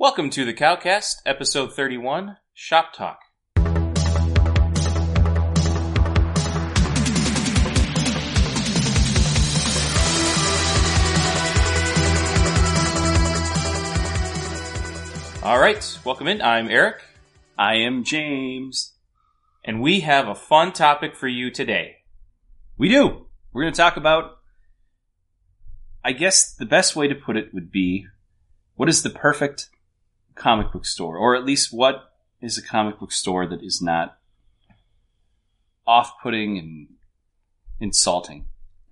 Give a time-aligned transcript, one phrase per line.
[0.00, 3.18] Welcome to the Cowcast, episode 31, Shop Talk.
[15.42, 16.40] All right, welcome in.
[16.42, 17.02] I'm Eric,
[17.58, 18.92] I am James.
[19.64, 21.96] and we have a fun topic for you today.
[22.78, 23.26] We do.
[23.52, 24.38] We're going to talk about.
[26.04, 28.06] I guess the best way to put it would be
[28.76, 29.70] what is the perfect
[30.38, 31.16] comic book store?
[31.16, 34.18] Or at least what is a comic book store that is not
[35.86, 36.88] off putting and
[37.80, 38.46] insulting?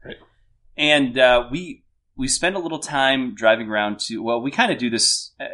[0.04, 0.16] Right.
[0.76, 1.82] And uh, we.
[2.18, 5.48] We spend a little time driving around to, well, we kind of do this uh,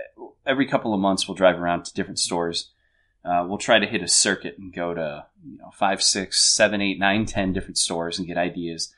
[0.46, 1.26] every couple of months.
[1.26, 2.70] We'll drive around to different stores.
[3.24, 6.80] Uh, we'll try to hit a circuit and go to you know five, six, seven,
[6.80, 8.94] eight, nine, ten different stores and get ideas.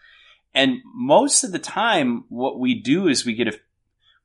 [0.55, 3.59] And most of the time, what we do is we get a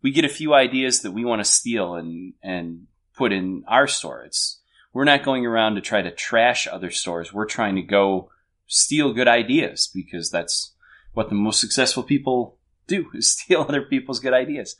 [0.01, 3.87] we get a few ideas that we want to steal and and put in our
[3.87, 4.23] store.
[4.23, 4.59] It's
[4.93, 7.33] we're not going around to try to trash other stores.
[7.33, 8.31] We're trying to go
[8.67, 10.73] steal good ideas because that's
[11.13, 14.75] what the most successful people do is steal other people's good ideas.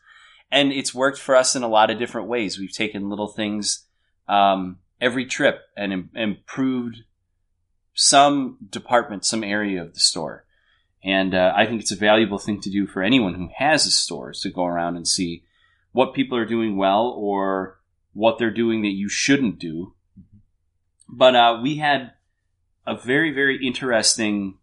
[0.52, 2.58] And it's worked for us in a lot of different ways.
[2.58, 3.86] We've taken little things
[4.28, 7.04] um, every trip and im- improved
[7.94, 10.46] some department, some area of the store.
[11.04, 13.92] And uh, I think it's a valuable thing to do for anyone who has a
[13.92, 15.44] store is to go around and see
[15.92, 17.80] what people are doing well or
[18.14, 19.94] what they're doing that you shouldn't do.
[21.08, 22.12] But uh, we had
[22.86, 24.58] a very, very interesting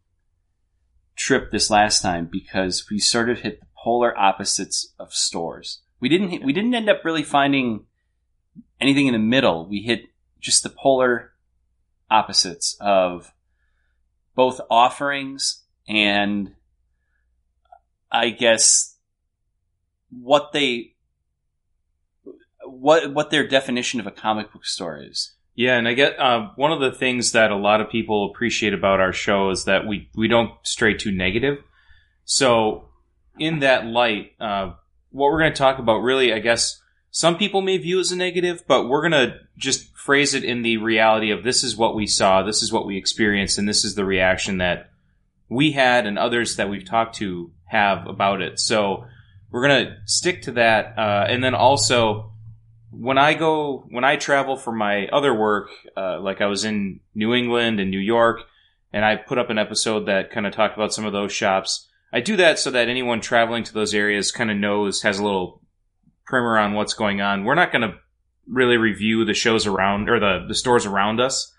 [1.17, 5.81] trip this last time because we sort of hit the polar opposites of stores.
[5.99, 7.87] We didn't we didn't end up really finding
[8.81, 9.67] anything in the middle.
[9.67, 11.33] We hit just the polar
[12.11, 13.33] opposites of
[14.35, 16.55] both offerings and
[18.11, 18.97] I guess
[20.11, 20.95] what they
[22.65, 25.33] what what their definition of a comic book store is.
[25.55, 28.75] Yeah, and I get uh, one of the things that a lot of people appreciate
[28.75, 31.59] about our show is that we we don't stray too negative.
[32.25, 32.89] So,
[33.39, 34.73] in that light, uh,
[35.11, 38.17] what we're going to talk about, really, I guess some people may view as a
[38.17, 41.95] negative, but we're going to just phrase it in the reality of this is what
[41.95, 44.91] we saw, this is what we experienced, and this is the reaction that
[45.49, 48.59] we had and others that we've talked to have about it.
[48.59, 49.07] So,
[49.51, 52.33] we're going to stick to that, uh, and then also
[52.91, 57.01] when I go when I travel for my other work, uh, like I was in
[57.15, 58.43] New England and New York,
[58.93, 61.89] and I put up an episode that kind of talked about some of those shops.
[62.13, 65.25] I do that so that anyone traveling to those areas kind of knows has a
[65.25, 65.63] little
[66.25, 67.45] primer on what's going on.
[67.45, 67.95] We're not going to
[68.47, 71.53] really review the shows around or the the stores around us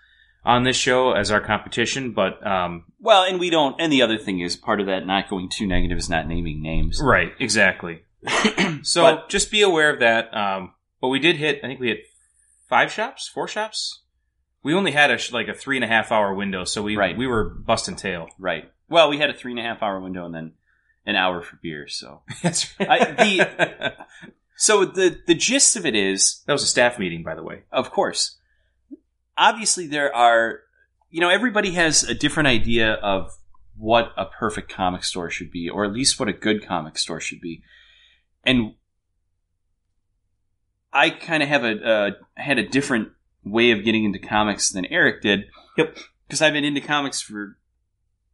[0.48, 3.76] on this show as our competition, but um, Well, and we don't.
[3.80, 6.62] And the other thing is part of that not going too negative is not naming
[6.62, 7.00] names.
[7.02, 8.02] right, exactly.
[8.82, 10.34] so But- just be aware of that.
[10.36, 11.58] Um, but we did hit.
[11.62, 12.00] I think we hit
[12.68, 14.02] five shops, four shops.
[14.64, 17.16] We only had a like a three and a half hour window, so we Right.
[17.16, 18.26] we were busting tail.
[18.38, 18.64] Right.
[18.88, 20.52] Well, we had a three and a half hour window and then
[21.06, 21.86] an hour for beer.
[21.88, 23.94] So, That's I- the-
[24.56, 27.62] so the the gist of it is, that was a staff meeting, by the way.
[27.70, 28.36] of course,
[29.38, 30.60] obviously there are,
[31.10, 33.30] you know, everybody has a different idea of
[33.76, 37.20] what a perfect comic store should be, or at least what a good comic store
[37.20, 37.62] should be,
[38.44, 38.74] and
[40.92, 43.10] I kind of have a uh, had a different
[43.44, 45.44] way of getting into comics than Eric did.
[45.76, 45.96] Yep.
[46.26, 47.56] Because I've been into comics for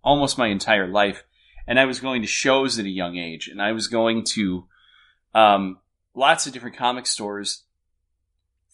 [0.02, 1.24] almost my entire life,
[1.66, 4.66] and I was going to shows at a young age, and I was going to
[5.34, 5.78] um,
[6.14, 7.64] lots of different comic stores.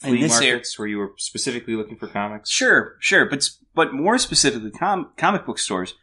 [0.03, 2.51] In Flea this area- markets where you were specifically looking for comics.
[2.51, 5.95] Sure, sure, but but more specifically, com- comic book stores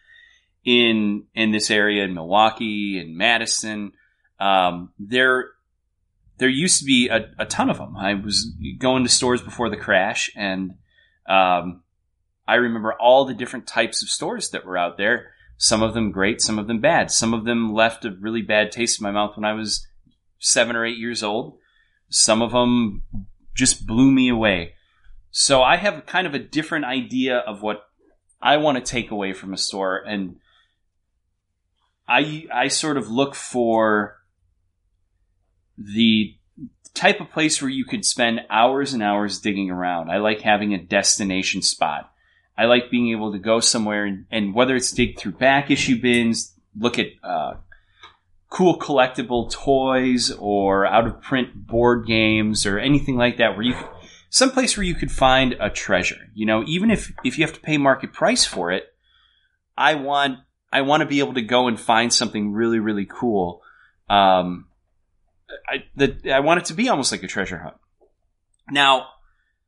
[0.64, 3.94] in in this area in Milwaukee and Madison.
[4.40, 5.52] Um, there
[6.38, 7.96] there used to be a, a ton of them.
[7.98, 10.76] I was going to stores before the crash, and
[11.28, 11.84] um,
[12.48, 15.32] I remember all the different types of stores that were out there.
[15.58, 17.10] Some of them great, some of them bad.
[17.10, 19.88] Some of them left a really bad taste in my mouth when I was
[20.40, 21.58] seven or eight years old.
[22.10, 23.02] Some of them
[23.58, 24.74] just blew me away.
[25.32, 27.84] So I have kind of a different idea of what
[28.42, 30.38] I want to take away from a store, and
[32.08, 34.18] I I sort of look for
[35.78, 36.36] the
[36.94, 40.10] type of place where you could spend hours and hours digging around.
[40.10, 42.12] I like having a destination spot.
[42.58, 46.02] I like being able to go somewhere and, and whether it's dig through back issue
[46.02, 47.56] bins, look at uh,
[48.50, 53.76] cool collectible toys or out of print board games or anything like that, where you
[54.30, 56.30] someplace where you could find a treasure.
[56.34, 58.86] You know, even if if you have to pay market price for it,
[59.78, 60.40] I want
[60.72, 63.62] I want to be able to go and find something really really cool.
[64.10, 64.68] Um,
[65.68, 67.76] I that I want it to be almost like a treasure hunt.
[68.70, 69.08] Now,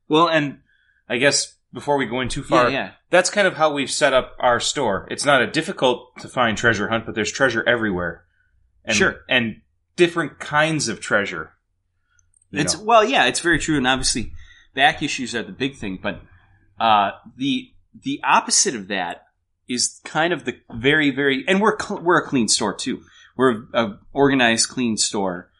[0.09, 0.59] Well, and
[1.07, 2.91] I guess before we go in too far, yeah, yeah.
[3.09, 5.07] that's kind of how we've set up our store.
[5.11, 8.25] It's not a difficult to find treasure hunt, but there's treasure everywhere.
[8.85, 9.17] And, Sure.
[9.27, 9.61] And
[9.95, 11.53] different kinds of treasure.
[12.51, 12.83] It's know.
[12.83, 14.33] well, yeah, it's very true, and obviously,
[14.73, 15.99] back issues are the big thing.
[16.01, 16.21] But
[16.79, 19.25] uh, the the opposite of that
[19.67, 23.03] is kind of the very, very, and we're cl- we're a clean store too.
[23.37, 25.51] We're a, a organized, clean store,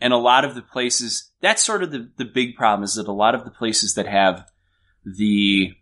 [0.00, 3.06] and a lot of the places that's sort of the the big problem is that
[3.06, 4.50] a lot of the places that have
[5.04, 5.72] the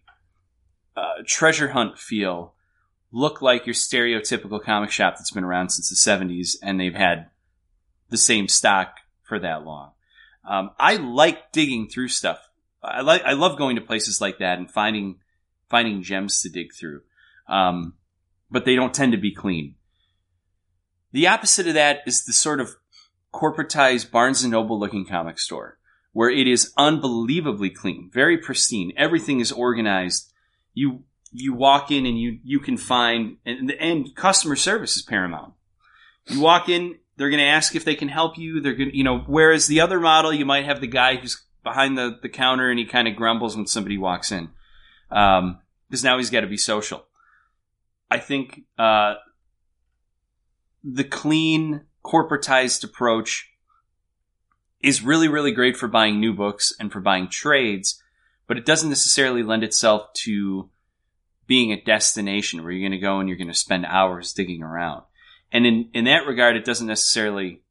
[0.97, 2.54] uh, treasure hunt feel
[3.15, 7.31] look like your stereotypical comic shop that's been around since the 70s and they've had
[8.11, 9.93] the same stock for that long.
[10.47, 12.51] Um, I like digging through stuff.
[12.83, 15.21] I like I love going to places like that and finding
[15.71, 17.01] finding gems to dig through.
[17.49, 17.95] Um,
[18.51, 19.77] but they don't tend to be clean.
[21.13, 22.77] The opposite of that is the sort of
[23.33, 25.79] corporatized Barnes and Noble looking comic store
[26.13, 28.93] where it is unbelievably clean, very pristine.
[28.97, 30.33] Everything is organized.
[30.73, 31.05] You
[31.35, 35.53] you walk in and you you can find and and customer service is paramount.
[36.27, 38.61] You walk in, they're going to ask if they can help you.
[38.61, 41.99] They're going you know, whereas the other model, you might have the guy who's behind
[41.99, 44.51] the, the counter and he kind of grumbles when somebody walks in.
[45.11, 45.59] Um,
[45.91, 47.05] because now he's got to be social.
[48.11, 49.15] I think, uh,
[50.83, 53.51] the clean corporatized approach
[54.83, 58.03] is really, really great for buying new books and for buying trades,
[58.47, 60.69] but it doesn't necessarily lend itself to
[61.47, 64.63] being a destination where you're going to go and you're going to spend hours digging
[64.63, 65.03] around.
[65.53, 67.63] And in, in that regard, it doesn't necessarily,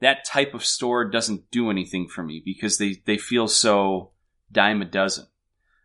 [0.00, 4.10] that type of store doesn't do anything for me because they, they feel so
[4.52, 5.26] dime a dozen.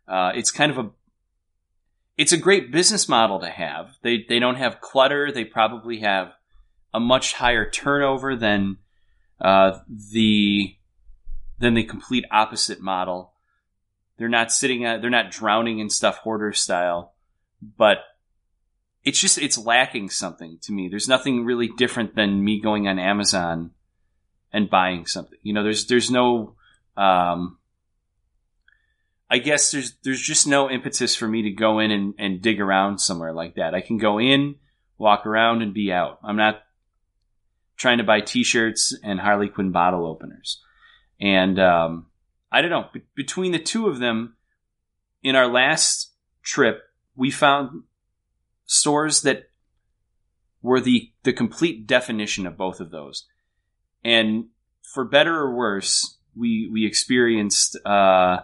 [0.06, 0.90] Uh, it's kind of a,
[2.16, 3.96] it's a great business model to have.
[4.02, 5.32] They, they don't have clutter.
[5.32, 6.32] They probably have
[6.92, 8.78] a much higher turnover than,
[9.40, 10.76] uh, the,
[11.58, 13.32] than the complete opposite model.
[14.16, 17.13] They're not sitting they're not drowning in stuff hoarder style,
[17.76, 17.98] but
[19.04, 20.88] it's just it's lacking something to me.
[20.88, 23.72] There's nothing really different than me going on Amazon
[24.52, 25.38] and buying something.
[25.42, 26.54] You know, there's there's no
[26.96, 27.58] um
[29.30, 32.60] I guess there's there's just no impetus for me to go in and, and dig
[32.60, 33.74] around somewhere like that.
[33.74, 34.56] I can go in,
[34.96, 36.18] walk around and be out.
[36.22, 36.62] I'm not
[37.76, 40.62] trying to buy t-shirts and Harley Quinn bottle openers.
[41.20, 42.06] And um
[42.50, 44.36] I don't know, Be- between the two of them
[45.22, 46.12] in our last
[46.44, 46.82] trip,
[47.16, 47.82] we found
[48.66, 49.50] stores that
[50.62, 53.26] were the the complete definition of both of those.
[54.02, 54.46] And
[54.82, 58.40] for better or worse, we we experienced uh,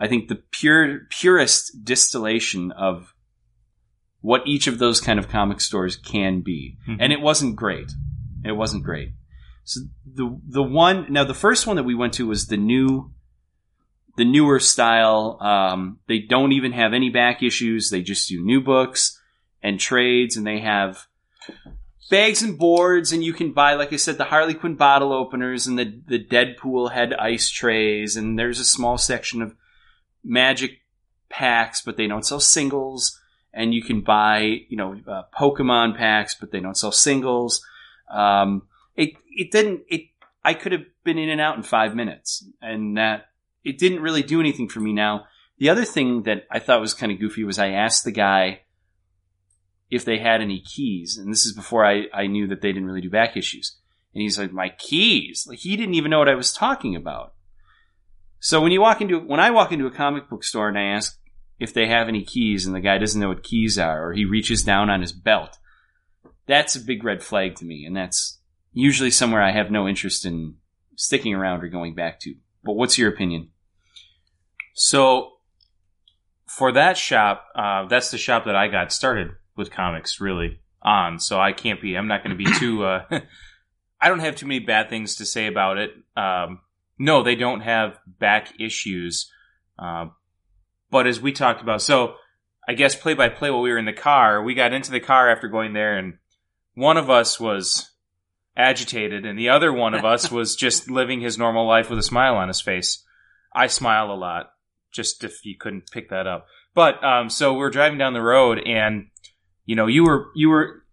[0.00, 3.14] I think the pure purest distillation of
[4.20, 6.78] what each of those kind of comic stores can be.
[6.88, 6.96] Mhm.
[6.98, 7.92] And it wasn't great.
[8.42, 9.10] It wasn't great.
[9.64, 13.12] So the the one now the first one that we went to was the new
[14.16, 15.38] the newer style.
[15.40, 17.90] Um, they don't even have any back issues.
[17.90, 19.20] They just do new books
[19.62, 21.06] and trades, and they have
[22.10, 25.66] bags and boards, and you can buy, like I said, the Harley Quinn bottle openers
[25.66, 29.54] and the the Deadpool head ice trays, and there's a small section of
[30.22, 30.80] Magic
[31.28, 33.20] packs, but they don't sell singles.
[33.52, 37.64] And you can buy, you know, uh, Pokemon packs, but they don't sell singles.
[38.10, 38.62] Um,
[38.96, 40.08] it it didn't it.
[40.44, 43.28] I could have been in and out in five minutes, and that
[43.64, 44.92] it didn't really do anything for me.
[44.92, 45.24] Now,
[45.58, 48.62] the other thing that I thought was kind of goofy was I asked the guy
[49.90, 52.86] if they had any keys, and this is before I, I knew that they didn't
[52.86, 53.78] really do back issues.
[54.12, 57.34] And he's like, "My keys!" Like he didn't even know what I was talking about.
[58.40, 60.84] So when you walk into when I walk into a comic book store and I
[60.84, 61.18] ask
[61.58, 64.24] if they have any keys, and the guy doesn't know what keys are, or he
[64.24, 65.58] reaches down on his belt,
[66.46, 68.40] that's a big red flag to me, and that's
[68.72, 70.56] usually somewhere I have no interest in
[70.96, 72.34] sticking around or going back to.
[72.62, 73.50] But what's your opinion?
[74.74, 75.32] So
[76.46, 81.18] for that shop, uh, that's the shop that I got started with comics really on.
[81.18, 81.96] So I can't be.
[81.96, 82.84] I'm not going to be too.
[82.84, 83.04] Uh,
[84.00, 85.90] I don't have too many bad things to say about it.
[86.16, 86.60] Um,
[86.98, 89.30] no, they don't have back issues.
[89.78, 90.06] Uh,
[90.90, 92.14] but as we talked about, so
[92.68, 95.00] I guess play by play while we were in the car, we got into the
[95.00, 96.18] car after going there, and
[96.74, 97.90] one of us was
[98.56, 102.02] agitated, and the other one of us was just living his normal life with a
[102.02, 103.04] smile on his face.
[103.54, 104.50] I smile a lot,
[104.94, 106.46] just if you couldn't pick that up.
[106.74, 109.08] But um, so we're driving down the road, and
[109.66, 110.84] you know, you were you were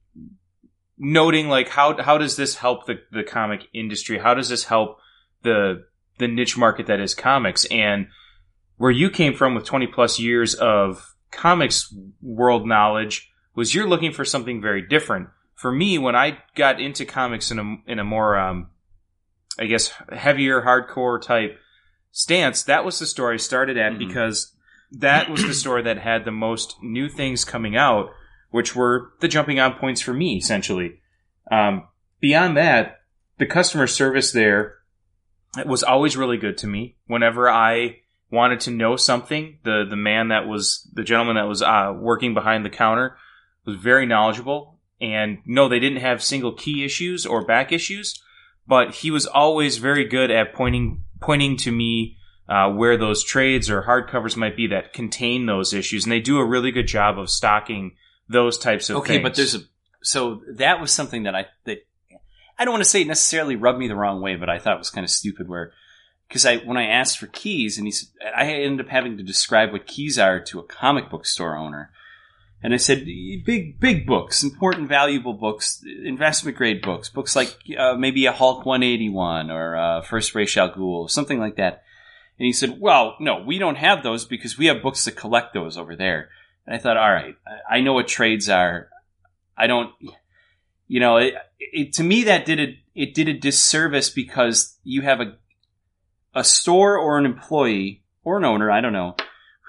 [0.98, 4.20] noting like how how does this help the the comic industry?
[4.20, 4.98] How does this help
[5.44, 5.86] the
[6.18, 7.66] the niche market that is comics?
[7.66, 8.08] And
[8.78, 14.12] where you came from with 20 plus years of comics world knowledge was you're looking
[14.12, 15.30] for something very different.
[15.56, 18.70] For me, when I got into comics in a in a more um,
[19.60, 21.58] I guess heavier hardcore type
[22.12, 24.00] stance, that was the store I started at Mhm.
[24.00, 24.56] because
[24.92, 28.12] that was the store that had the most new things coming out,
[28.50, 31.00] which were the jumping on points for me, essentially.
[31.50, 31.88] Um,
[32.20, 33.02] beyond that,
[33.38, 34.76] the customer service there
[35.66, 36.96] was always really good to me.
[37.08, 38.00] Whenever I
[38.30, 42.34] wanted to know something, the the man that was the gentleman that was uh, working
[42.34, 43.18] behind the counter
[43.66, 44.80] was very knowledgeable.
[45.00, 48.22] And no, they didn't have single key issues or back issues,
[48.68, 52.18] but he was always very good at pointing pointing to me
[52.50, 56.38] uh, where those trades or hardcovers might be that contain those issues, and they do
[56.38, 57.96] a really good job of stocking
[58.28, 59.24] those types of okay, things.
[59.24, 59.60] but there's a
[60.04, 61.86] so that was something that I that
[62.58, 64.80] I don't want to say necessarily rubbed me the wrong way, but I thought it
[64.80, 65.48] was kind of stupid.
[65.48, 65.72] Where
[66.28, 69.24] because I when I asked for keys and he said I ended up having to
[69.24, 71.92] describe what keys are to a comic book store owner,
[72.64, 77.96] and I said big big books, important valuable books, investment grade books, books like uh,
[77.96, 81.84] maybe a Hulk 181 or uh, First Ra's al Ghul, something like that.
[82.38, 85.54] And he said, "Well, no, we don't have those because we have books that collect
[85.54, 86.30] those over there."
[86.66, 87.36] And I thought, all right,
[87.70, 88.90] I I know what trades are.
[89.58, 89.92] I don't,
[90.88, 95.02] you know, it, it, to me that did a it did a disservice because you
[95.02, 95.38] have a
[96.36, 99.16] a store or an employee or an owner, I don't know,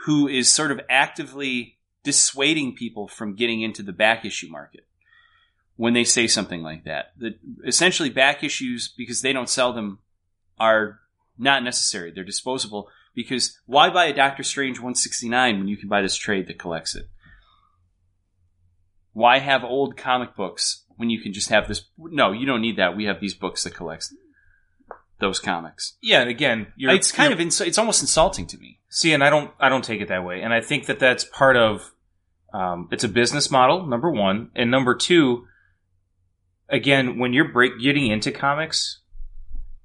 [0.05, 4.87] who is sort of actively dissuading people from getting into the back issue market
[5.77, 7.13] when they say something like that.
[7.19, 9.99] That essentially back issues because they don't sell them
[10.59, 11.01] are
[11.39, 12.11] not necessary.
[12.11, 16.47] They're disposable because why buy a Doctor Strange 169 when you can buy this trade
[16.49, 17.09] that collects it?
[19.13, 21.85] Why have old comic books when you can just have this?
[21.99, 22.97] No, you don't need that.
[22.97, 24.15] We have these books that collects
[25.23, 25.97] those comics.
[26.03, 28.81] yeah, and again, you're, it's kind of ins- it's almost insulting to me.
[28.91, 31.25] See, and I don't, I don't take it that way, and I think that that's
[31.25, 31.91] part of.
[32.53, 35.47] Um, it's a business model, number one, and number two.
[36.69, 39.01] Again, when you're break getting into comics,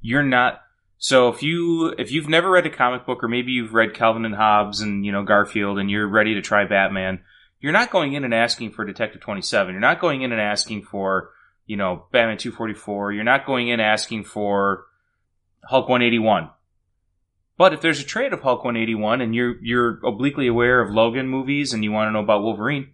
[0.01, 0.61] you're not.
[0.97, 4.25] So if you if you've never read a comic book, or maybe you've read Calvin
[4.25, 7.21] and Hobbes and you know Garfield, and you're ready to try Batman,
[7.59, 9.73] you're not going in and asking for Detective Twenty Seven.
[9.73, 11.29] You're not going in and asking for
[11.65, 13.11] you know Batman Two Forty Four.
[13.11, 14.85] You're not going in asking for
[15.67, 16.49] Hulk One Eighty One.
[17.57, 21.27] But if there's a trade of Hulk 181 and you're you're obliquely aware of Logan
[21.27, 22.91] movies and you want to know about Wolverine,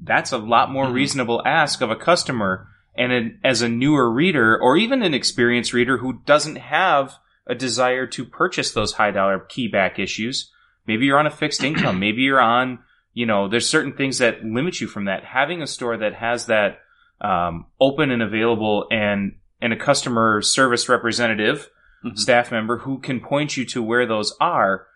[0.00, 0.92] that's a lot more Mhm.
[0.92, 5.72] reasonable ask of a customer and an, as a newer reader or even an experienced
[5.72, 7.14] reader who doesn't have
[7.46, 10.52] a desire to purchase those high dollar key back issues.
[10.86, 11.98] Maybe you're on a fixed income.
[11.98, 12.80] Maybe you're on,
[13.14, 15.24] you know, there's certain things that limit you from that.
[15.24, 16.80] Having a store that has that
[17.22, 21.70] um, open and available and and a customer service representative
[22.04, 22.18] Mhm.
[22.18, 24.86] staff member who can point you to where those are.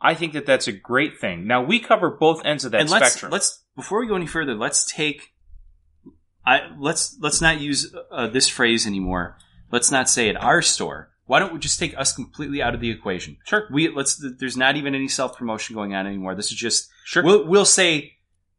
[0.00, 1.46] I think that that's a great thing.
[1.46, 3.32] Now we cover both ends of that and let's spectrum.
[3.32, 5.32] let's before we go any further, let's take.
[6.46, 9.36] I let's let's not use uh, this phrase anymore.
[9.70, 11.10] Let's not say at our store.
[11.26, 13.36] Why don't we just take us completely out of the equation?
[13.44, 13.68] Sure.
[13.70, 14.24] We let's.
[14.38, 16.34] There's not even any self promotion going on anymore.
[16.34, 17.22] This is just sure.
[17.22, 18.14] we'll we'll say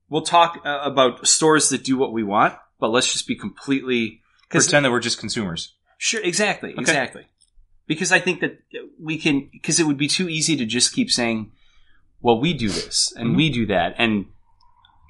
[0.09, 4.21] we'll talk uh, about stores that do what we want, but let's just be completely
[4.49, 5.73] Pretend that we're just consumers.
[5.97, 7.25] Sure, exactly, exactly.
[7.89, 8.59] Because I think that
[9.01, 11.51] we can, because it would be too easy to just keep saying,
[12.21, 13.35] "Well, we do this and Mhm.
[13.35, 14.27] we do that," and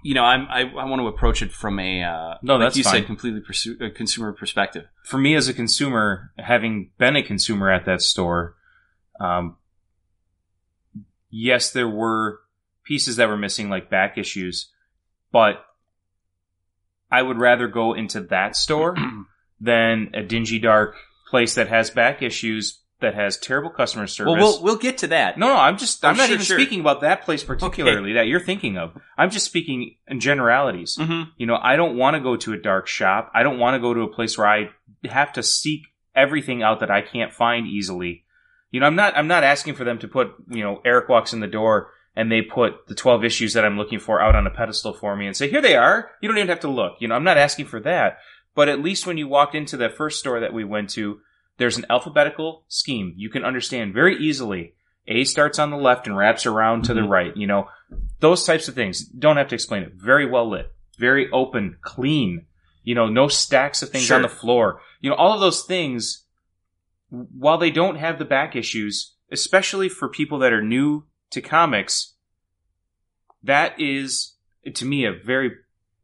[0.02, 2.78] you know, I'm, I I want to approach it from a uh, No, like that's
[2.78, 2.94] you fine.
[3.02, 4.86] said, completely uh, consumer perspective.
[5.04, 8.56] For me as a consumer, having been a consumer at that store,
[9.20, 9.58] um,
[11.30, 12.40] yes, there were
[12.86, 14.72] pieces that were missing, like back issues,
[15.34, 15.66] but
[17.12, 18.96] I would rather go into that store
[19.60, 20.96] than a dingy, dark
[21.30, 24.34] place that has back issues that has terrible customer service.
[24.34, 25.38] well, we'll we'll get to that.
[25.38, 26.60] No, no, I'm just I'm Oh, not sure, even sure.
[26.60, 28.92] speaking about that place particularly that you're thinking of.
[29.18, 30.98] I'm just speaking in generalities.
[31.00, 31.30] Mm-hmm.
[31.38, 33.32] You know, I don't want to go to a dark shop.
[33.34, 34.70] I don't want to go to a place where I
[35.08, 35.84] have to seek
[36.14, 38.26] everything out that I can't find easily.
[38.72, 41.32] You know, I'm not I'm not asking for them to put, you know, Eric walks
[41.32, 44.46] in the door and they put the 12 issues that I'm looking for out on
[44.46, 46.98] a pedestal for me and say, "Here they are." You don't even have to look.
[47.00, 48.18] You know, I'm not asking for that.
[48.56, 51.22] But at least when you walked into the first store that we went to,
[51.58, 53.14] there's an alphabetical scheme.
[53.18, 54.74] You can understand very easily.
[55.08, 57.10] A starts on the left and wraps around to the Mhm.
[57.10, 57.38] right.
[57.38, 57.68] You know,
[58.20, 59.04] those types of things.
[59.06, 59.94] Don't have to explain it.
[59.96, 62.46] Very well lit, very open, clean.
[62.84, 64.16] You know, no stacks of things Sure.
[64.18, 64.82] on the floor.
[65.02, 66.26] You know, all of those things,
[67.10, 72.16] while they don't have the back issues, especially for people that are new to comics,
[73.44, 74.36] that is,
[74.74, 75.52] to me, a very,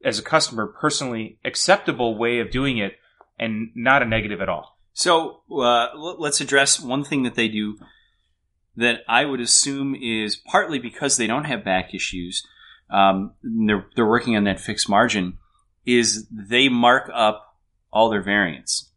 [0.05, 2.93] as a customer, personally acceptable way of doing it
[3.39, 4.77] and not a negative at all.
[4.93, 7.77] So uh, let's address one thing that they do
[8.77, 12.45] that I would assume is partly because they don't have back issues.
[12.89, 15.39] Um, and they're they're working on that fixed margin.
[15.85, 17.57] Is they mark up
[17.91, 18.91] all their variants.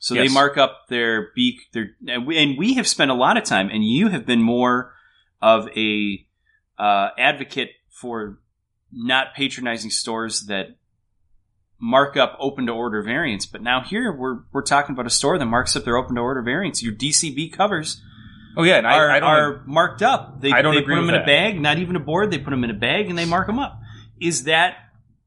[0.00, 0.28] So Yes.
[0.28, 1.56] they mark up their beak.
[1.72, 4.42] Their and we, and we have spent a lot of time, and you have been
[4.42, 4.94] more
[5.42, 6.26] of a
[6.78, 8.38] uh, advocate for
[8.92, 10.76] not patronizing stores that
[11.78, 13.46] mark up open to order variants.
[13.46, 16.20] But now here we're we're talking about a store that marks up their open to
[16.20, 16.82] order variants.
[16.82, 18.00] Your DCB covers
[18.56, 19.28] Oh yeah, and are, I, I don't.
[19.28, 20.40] are marked up.
[20.40, 22.30] They, I don't they agree put them in a bag, not even a board.
[22.30, 23.78] They put them in a bag and they mark them up.
[24.18, 24.76] Is that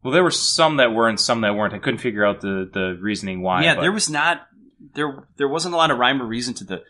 [0.02, 1.74] well, there were some that were and some that weren't.
[1.74, 3.64] I couldn't figure out the the reasoning why.
[3.64, 3.76] yeah?
[3.76, 4.48] but There was not
[4.96, 6.82] there there wasn't a lot of rhyme or reason to the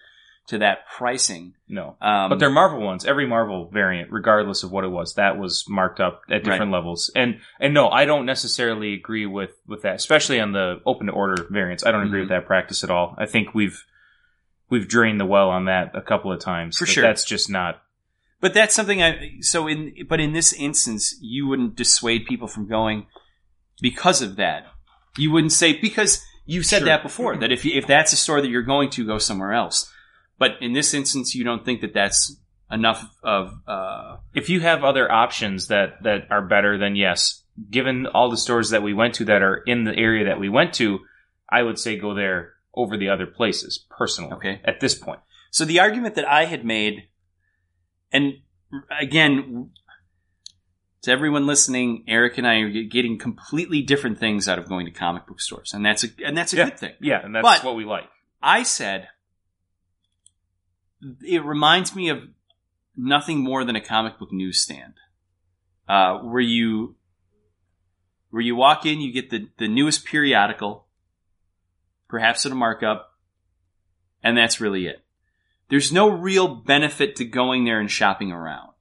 [0.50, 1.54] to that pricing.
[1.68, 1.96] no.
[2.02, 3.06] Um, But they're Marvel ones.
[3.06, 7.12] Every Marvel variant, regardless of what it was, that was marked up at different levels.
[7.16, 11.14] And and no, I don't necessarily agree with with that, especially on the open to
[11.14, 11.86] order variants.
[11.86, 12.24] I don't agree Mhm.
[12.24, 13.16] with that practice at all.
[13.18, 13.84] I think we've
[14.70, 16.78] we've drained the well on that a couple of times.
[16.78, 17.04] For sure.
[17.04, 17.82] that's just not.
[18.42, 22.68] But that's something I so in but in this instance you wouldn't dissuade people from
[22.68, 23.06] going
[23.82, 24.66] because of that.
[25.18, 26.86] You wouldn't say because you said Sure.
[26.88, 29.54] that before that if you, if that's a store that you're going to go somewhere
[29.54, 29.92] else.
[30.40, 32.36] But in this instance you don't think that that's
[32.72, 37.44] enough of uh If you have other options that that are better, then yes.
[37.70, 40.48] Given all the stores that we went to that are in the area that we
[40.50, 41.00] went to,
[41.50, 44.32] I would say go there over the other places personally.
[44.34, 44.62] Okay.
[44.64, 45.20] At this point.
[45.52, 47.10] So the argument that I had made,
[48.14, 48.34] and
[49.02, 49.72] again,
[51.02, 54.92] to everyone listening, Eric and I are getting completely different things out of going to
[54.92, 56.66] comic book stores, and that's a and that's a Yeah.
[56.66, 56.94] good thing.
[57.02, 58.08] Yeah, and that's But- what we like.
[58.42, 59.08] I said
[61.22, 62.24] it reminds me of
[62.96, 64.94] nothing more than a comic book newsstand,
[65.88, 66.96] uh, where you
[68.30, 70.86] where you walk in, you get the the newest periodical,
[72.08, 73.18] perhaps at a markup,
[74.24, 75.04] and that's really it.
[75.70, 78.72] There's no real benefit to going there and shopping around.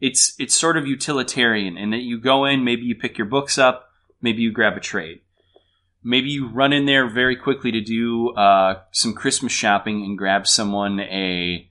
[0.00, 3.58] It's it's sort of utilitarian in that you go in, maybe you pick your books
[3.58, 5.20] up, maybe you grab a trade.
[6.02, 10.46] Maybe you run in there very quickly to do uh, some Christmas shopping and grab
[10.46, 11.67] someone a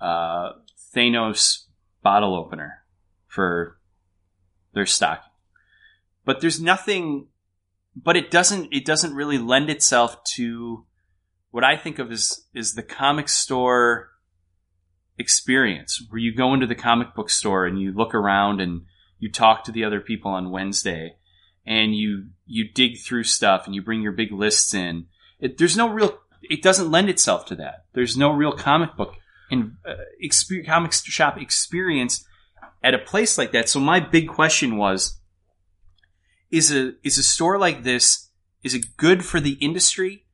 [0.00, 0.52] uh,
[0.94, 1.64] Thanos
[2.02, 2.84] bottle opener
[3.26, 3.78] for
[4.74, 5.22] their stock.
[6.24, 7.28] But there's nothing.
[7.96, 8.72] But it doesn't.
[8.72, 10.84] It doesn't really lend itself to
[11.50, 14.10] what I think of as is the comic store
[15.18, 18.82] experience, where you go into the comic book store and you look around and
[19.18, 21.16] you talk to the other people on Wednesday,
[21.66, 25.06] and you you dig through stuff and you bring your big lists in.
[25.40, 26.18] It, there's no real.
[26.42, 27.86] It doesn't lend itself to that.
[27.94, 29.14] There's no real comic book
[29.50, 32.24] and uh, exper- comic shop experience
[32.82, 33.68] at a place like that.
[33.68, 35.20] So my big question was:
[36.50, 38.28] Is a is a store like this
[38.62, 40.24] is it good for the industry,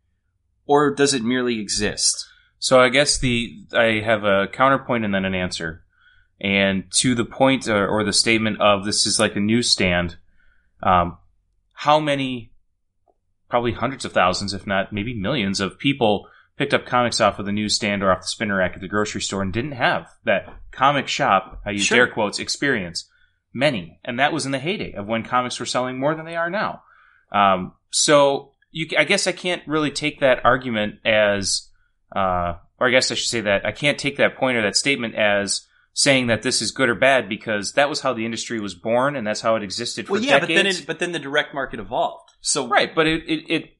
[0.66, 2.26] or does it merely exist?
[2.58, 5.84] So I guess the I have a counterpoint and then an answer.
[6.40, 10.16] And to the point or, or the statement of this is like a newsstand,
[10.82, 11.18] um,
[11.72, 12.52] how many,
[13.48, 17.46] probably hundreds of thousands, if not maybe millions of people picked up comics off of
[17.46, 20.46] the newsstand or off the spinner rack at the grocery store and didn't have that
[20.70, 21.98] comic shop, I use Sure.
[21.98, 23.10] air quotes, experience.
[23.52, 24.00] Many.
[24.04, 26.50] And that was in the heyday of when comics were selling more than they are
[26.50, 26.82] now.
[27.32, 31.68] Um, so you, I guess I can't really take that argument as,
[32.14, 34.76] uh, or I guess I should say that I can't take that point or that
[34.76, 38.58] statement as saying that this is good or bad because that was how the industry
[38.58, 40.48] was born and that's how it existed for Well, yeah, decades.
[40.48, 42.30] but then it, but then the direct market evolved.
[42.40, 43.73] So right, but it, it, it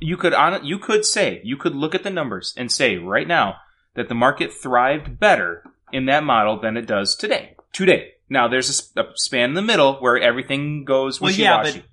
[0.00, 3.26] you could on you could say you could look at the numbers and say right
[3.28, 3.56] now
[3.94, 7.54] that the market thrived better in that model than it does today.
[7.72, 8.12] Today.
[8.28, 11.84] Now there's a span in the middle where everything goes Well, yeah, washy.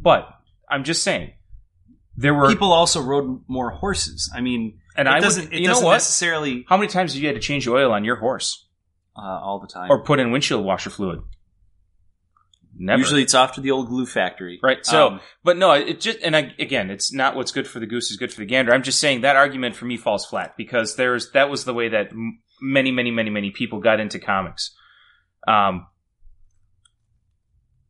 [0.00, 0.28] but
[0.68, 1.32] I'm just saying
[2.16, 4.30] there were people also rode more horses.
[4.34, 5.44] I mean, and it I doesn't.
[5.46, 5.92] would, it you know doesn't what?
[5.94, 8.66] necessarily How many times have you had to change the oil on your horse
[9.16, 9.90] uh, all the time.
[9.90, 11.20] or put in windshield washer fluid?
[12.82, 12.98] Never.
[12.98, 14.58] Usually, it's off to the old glue factory.
[14.62, 14.84] Right.
[14.86, 17.84] So, Um, but no, it just and I, again, it's not what's good for the
[17.84, 18.72] goose is good for the gander.
[18.72, 21.90] I'm just saying that argument for me falls flat because there's that was the way
[21.90, 22.10] that
[22.62, 24.74] many, many, many, many people got into comics.
[25.46, 25.88] Um.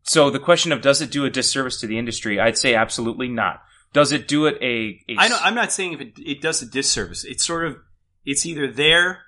[0.03, 2.41] So the question of does it do a disservice to the industry?
[2.41, 3.63] I'd say absolutely not.
[3.93, 4.99] Does it do it a?
[5.09, 5.39] a I know.
[5.41, 7.25] I'm not saying if it it does a disservice.
[7.25, 7.77] It's sort of
[8.25, 9.21] it's either there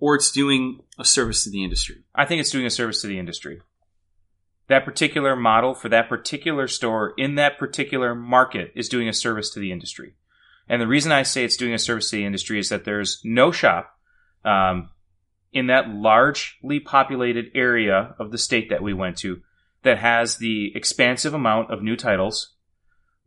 [0.00, 2.04] or it's doing a service to the industry.
[2.14, 3.60] I think it's doing a service to the industry.
[4.68, 9.50] That particular model for that particular store in that particular market is doing a service
[9.50, 10.14] to the industry.
[10.68, 13.20] And the reason I say it's doing a service to the industry is that there's
[13.22, 13.96] no shop
[14.44, 14.90] um,
[15.52, 19.40] in that largely populated area of the state that we went to
[19.84, 22.54] that has the expansive amount of new titles.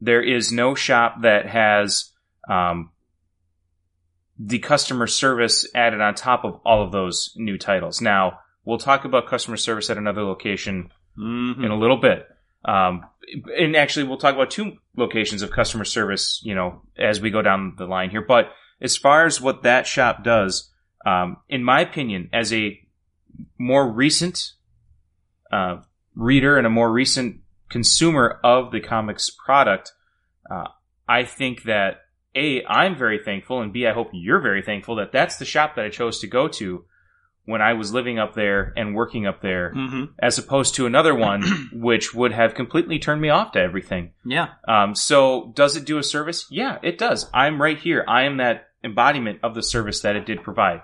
[0.02, 2.12] There is no shop that has
[2.50, 2.92] um,
[4.38, 8.02] the customer service added on top of all of those new titles.
[8.02, 11.66] Now, we'll talk about customer service at another location Mm-hmm.
[11.66, 12.28] in a little bit.
[12.64, 13.06] Um,
[13.58, 17.42] and actually, we'll talk about two locations of customer service, you know, as we go
[17.42, 18.24] down the line here.
[18.26, 20.72] But as far as what that shop does,
[21.06, 22.80] um, in my opinion, as a
[23.58, 24.54] more recent
[25.52, 25.78] uh,
[26.16, 29.92] reader and a more recent consumer of the comics product,
[30.50, 30.68] uh,
[31.08, 32.02] I think that
[32.36, 35.76] a I'm very thankful, and b I hope you're very thankful that that's the shop
[35.76, 36.86] that I chose to go to
[37.50, 40.04] when I was living up there and working up there, Mm-hmm.
[40.20, 44.12] as opposed to another one which would have completely turned me off to everything.
[44.26, 44.50] Yeah.
[44.68, 46.46] Um, so does it do a service?
[46.50, 47.30] Yeah, it does.
[47.34, 48.06] I'm right here.
[48.08, 50.82] I am that embodiment of the service that it did provide.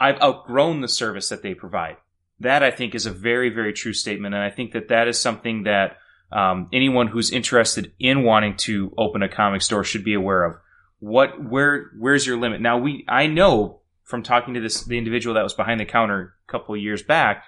[0.00, 1.96] I've outgrown the service that they provide.
[2.40, 5.20] That I think is a very, very true statement, and I think that that is
[5.20, 5.98] something that
[6.32, 10.56] um, anyone who's interested in wanting to open a comic store should be aware of.
[10.98, 12.60] What, where, where's your limit?
[12.60, 16.34] Now we, I know from talking to this the individual that was behind the counter
[16.48, 17.44] a couple of years back,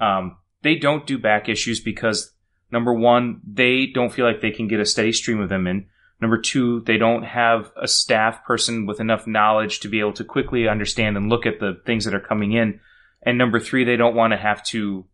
[0.00, 2.32] um, they don't do back issues because
[2.70, 5.86] number one, they don't feel like they can get a steady stream of them in.
[6.20, 10.24] Number two, they don't have a staff person with enough knowledge to be able to
[10.24, 12.80] quickly understand and look at the things that are coming in.
[13.22, 15.04] And number three, they don't want to have to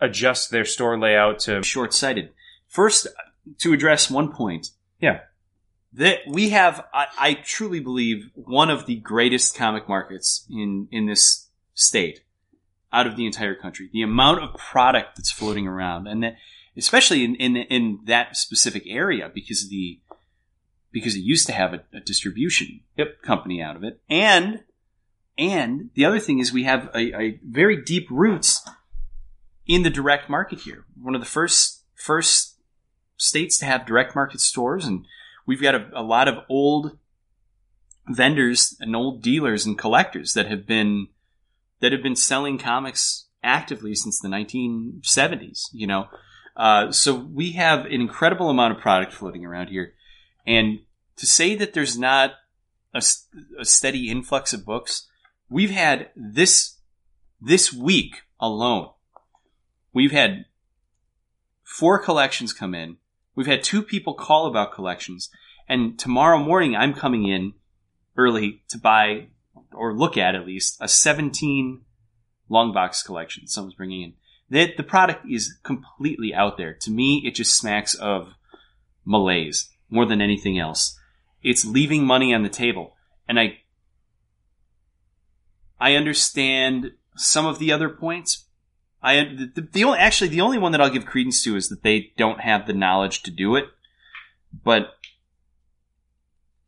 [0.00, 1.62] adjust their store layout to.
[1.62, 2.30] short sighted.
[2.68, 3.08] First,
[3.58, 4.68] to address one point.
[5.00, 5.20] Yeah.
[5.94, 11.06] That we have, I, I truly believe, one of the greatest comic markets in, in
[11.06, 12.22] this state
[12.92, 13.90] out of the entire country.
[13.92, 16.36] The amount of product that's floating around, and that,
[16.76, 20.00] especially in, in, in that specific area, because of the,
[20.92, 22.80] because it used to have a, a distribution
[23.22, 24.00] company out of it.
[24.08, 24.60] And,
[25.36, 28.66] and the other thing is we have a, a very deep roots
[29.66, 30.84] in the direct market here.
[31.00, 32.56] One of the first first
[33.16, 35.06] states to have direct market stores, and
[35.46, 36.98] we've got a, a lot of old
[38.08, 41.08] vendors and old dealers and collectors that have been
[41.80, 45.68] that have been selling comics actively since the 1970s.
[45.72, 46.08] You know,
[46.56, 49.94] uh, so we have an incredible amount of product floating around here,
[50.46, 50.80] and
[51.16, 52.32] to say that there's not
[52.94, 53.00] a
[53.62, 55.08] steady influx of books,
[55.48, 56.76] we've had this
[57.40, 58.90] this week alone
[59.92, 60.46] We've had
[61.62, 62.96] four collections come in.
[63.34, 65.30] We've had two people call about collections.
[65.68, 67.54] And tomorrow morning, I'm coming in
[68.16, 69.28] early to buy,
[69.72, 71.82] or look at at least, a 17
[72.48, 74.12] long box collection someone's bringing in.
[74.50, 76.74] The, the product is completely out there.
[76.74, 78.34] To me, it just smacks of
[79.04, 80.98] malaise more than anything else.
[81.42, 82.94] It's leaving money on the table.
[83.26, 83.60] And I,
[85.80, 88.46] I understand some of the other points,
[89.02, 91.82] I the, the only actually the only one that I'll give credence to is that
[91.82, 93.64] they don't have the knowledge to do it.
[94.64, 94.94] But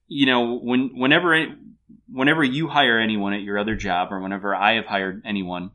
[0.09, 1.51] you know, when whenever it,
[2.11, 5.71] whenever you hire anyone at your other job, or whenever I have hired anyone,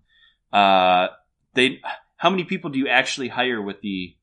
[0.52, 1.08] uh,
[1.54, 1.80] they
[2.18, 4.16] how many people do you actually hire with the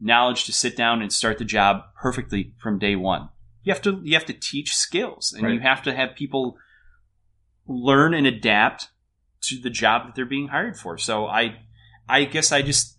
[0.00, 3.28] knowledge to sit down and start the job perfectly from day one?
[3.64, 5.54] You have to you have to teach skills, and Right.
[5.54, 6.56] you have to have people
[7.66, 8.88] learn and adapt
[9.42, 10.98] to the job that they're being hired for.
[10.98, 11.56] So I,
[12.08, 12.96] I guess I just,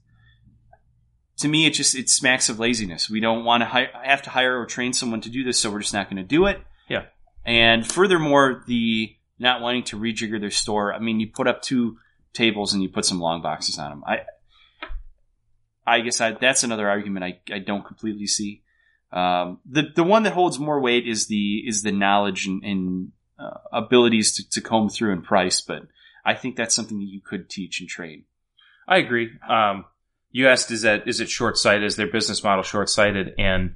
[1.38, 3.10] to me, it just it smacks of laziness.
[3.10, 5.72] We don't want to hi- have to hire or train someone to do this, so
[5.72, 6.62] we're just not going to do it.
[6.88, 7.06] Yeah.
[7.46, 10.94] And furthermore, the not wanting to rejigger their store.
[10.94, 11.98] I mean, you put up two
[12.34, 14.04] tables and you put some long boxes on them.
[14.06, 14.20] I,
[15.86, 18.62] I guess I, that's another argument I, I don't completely see.
[19.12, 23.12] Um, the the one that holds more weight is the is the knowledge and, and
[23.38, 25.82] uh, abilities to, to comb through and price, but
[26.26, 28.26] I think that's something that you could teach and train.
[28.88, 29.30] I agree.
[29.48, 29.86] Um,
[30.32, 31.84] you asked, is that is it short sighted?
[31.84, 33.34] Is their business model short sighted?
[33.38, 33.76] And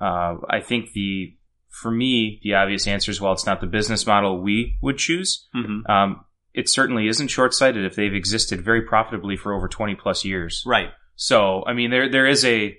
[0.00, 1.36] uh, I think the
[1.68, 5.48] for me the obvious answer is well, it's not the business model we would choose.
[5.54, 5.90] Mm-hmm.
[5.90, 10.24] Um, it certainly isn't short sighted if they've existed very profitably for over twenty plus
[10.24, 10.62] years.
[10.66, 10.90] Right.
[11.16, 12.78] So I mean, there there is a.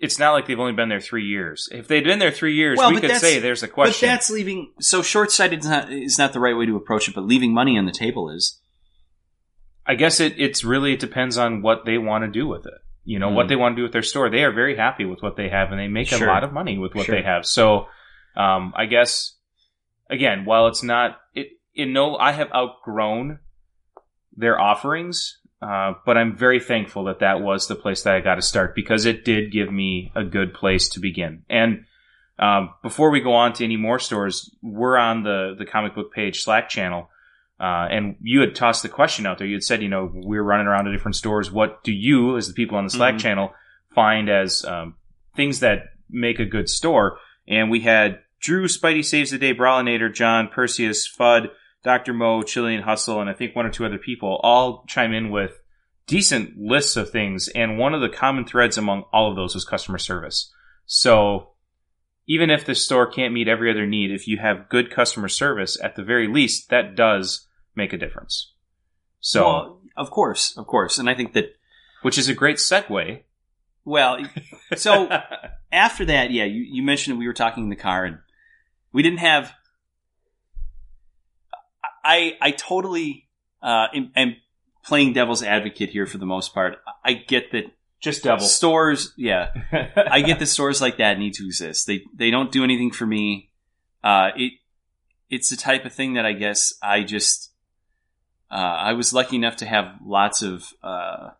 [0.00, 1.68] It's not like they've only been there three years.
[1.70, 4.08] If they'd been there three years, Well, we could say there's a question.
[4.08, 4.72] But that's leaving.
[4.80, 7.52] So short sighted is not, is not the right way to approach it, but leaving
[7.52, 8.58] money on the table is.
[9.86, 12.74] I guess it it's really it depends on what they want to do with it.
[13.04, 13.34] You know Mm.
[13.34, 14.30] what they want to do with their store.
[14.30, 16.28] They are very happy with what they have, and they make Sure.
[16.28, 17.14] a lot of money with what Sure.
[17.16, 17.44] they have.
[17.44, 17.86] So,
[18.36, 19.36] um, I guess
[20.08, 23.40] again, while it's not it, in no, I have outgrown
[24.36, 28.36] their offerings, uh, but I'm very thankful that that was the place that I got
[28.36, 31.42] to start because it did give me a good place to begin.
[31.50, 31.84] And
[32.38, 36.12] um, before we go on to any more stores, we're on the the comic book
[36.12, 37.10] page Slack channel.
[37.60, 39.46] Uh, and you had tossed the question out there.
[39.46, 41.50] You had said, you know, we're running around to different stores.
[41.50, 43.20] What do you, as the people on the Slack Mhm.
[43.20, 43.52] channel,
[43.94, 44.94] find as um,
[45.36, 47.18] things that make a good store?
[47.46, 51.50] And we had Drew, Spidey Saves the Day, Brawlinator, John, Perseus, Fudd,
[51.82, 52.12] Dr.
[52.12, 55.60] Mo, Chilean Hustle, and I think one or two other people all chime in with
[56.06, 59.64] decent lists of things, and one of the common threads among all of those was
[59.64, 60.52] customer service.
[60.86, 61.50] So
[62.26, 65.76] even if the store can't meet every other need, if you have good customer service,
[65.82, 68.52] at the very least, that does make a difference.
[69.20, 71.56] So, well, of course, of course, and I think that
[72.02, 73.22] which is a great segue.
[73.84, 74.18] well,
[74.76, 75.08] so
[75.72, 78.18] after that, yeah, you, you mentioned we were talking in the car, and
[78.92, 79.52] we didn't have.
[82.04, 83.28] I I totally
[83.62, 84.36] uh, am, am
[84.84, 86.78] playing devil's advocate here for the most part.
[87.04, 87.64] I get that
[88.00, 88.44] just double.
[88.44, 89.50] stores, yeah,
[89.96, 91.86] I get that stores like that need to exist.
[91.86, 93.50] They they don't do anything for me.
[94.02, 94.52] Uh, it
[95.28, 97.52] it's the type of thing that I guess I just
[98.50, 101.30] uh, I was lucky enough to have lots of uh,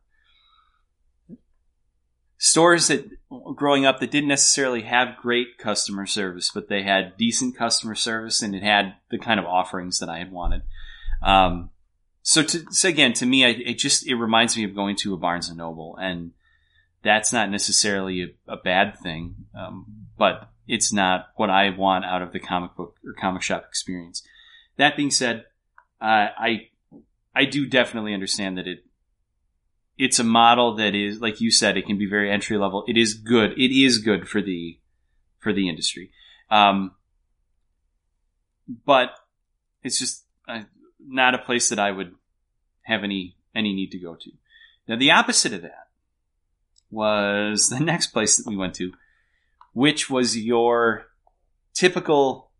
[2.40, 3.06] stores that
[3.54, 8.40] growing up that didn't necessarily have great customer service, but they had decent customer service
[8.40, 10.62] and it had the kind of offerings that I had wanted.
[11.22, 11.68] Um,
[12.22, 15.12] so, to, so again, to me, I, it just it reminds me of going to
[15.12, 16.32] a Barnes and Noble, and
[17.02, 22.22] that's not necessarily a, a bad thing, um, but it's not what I want out
[22.22, 24.22] of the comic book or comic shop experience.
[24.78, 25.44] That being said,
[26.00, 26.68] uh, I
[27.34, 28.84] I do definitely understand that it
[30.00, 32.84] it's a model that is like you said it can be very entry level.
[32.88, 33.52] It is good.
[33.52, 34.78] It is good for the
[35.38, 36.10] for the industry,
[36.50, 36.92] um,
[38.86, 39.10] but
[39.82, 40.62] it's just uh,
[40.98, 42.14] not a place that I would
[42.82, 44.30] have any any need to go to.
[44.88, 45.88] Now the opposite of that
[46.90, 48.92] was the next place that we went to,
[49.74, 51.08] which was your
[51.74, 52.50] typical,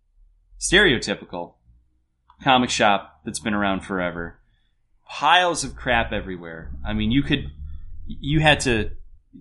[0.59, 1.55] stereotypical
[2.43, 4.40] comic shop that's been around forever.
[5.11, 6.71] Piles of crap everywhere.
[6.87, 7.51] I mean, you could,
[8.07, 8.93] you had to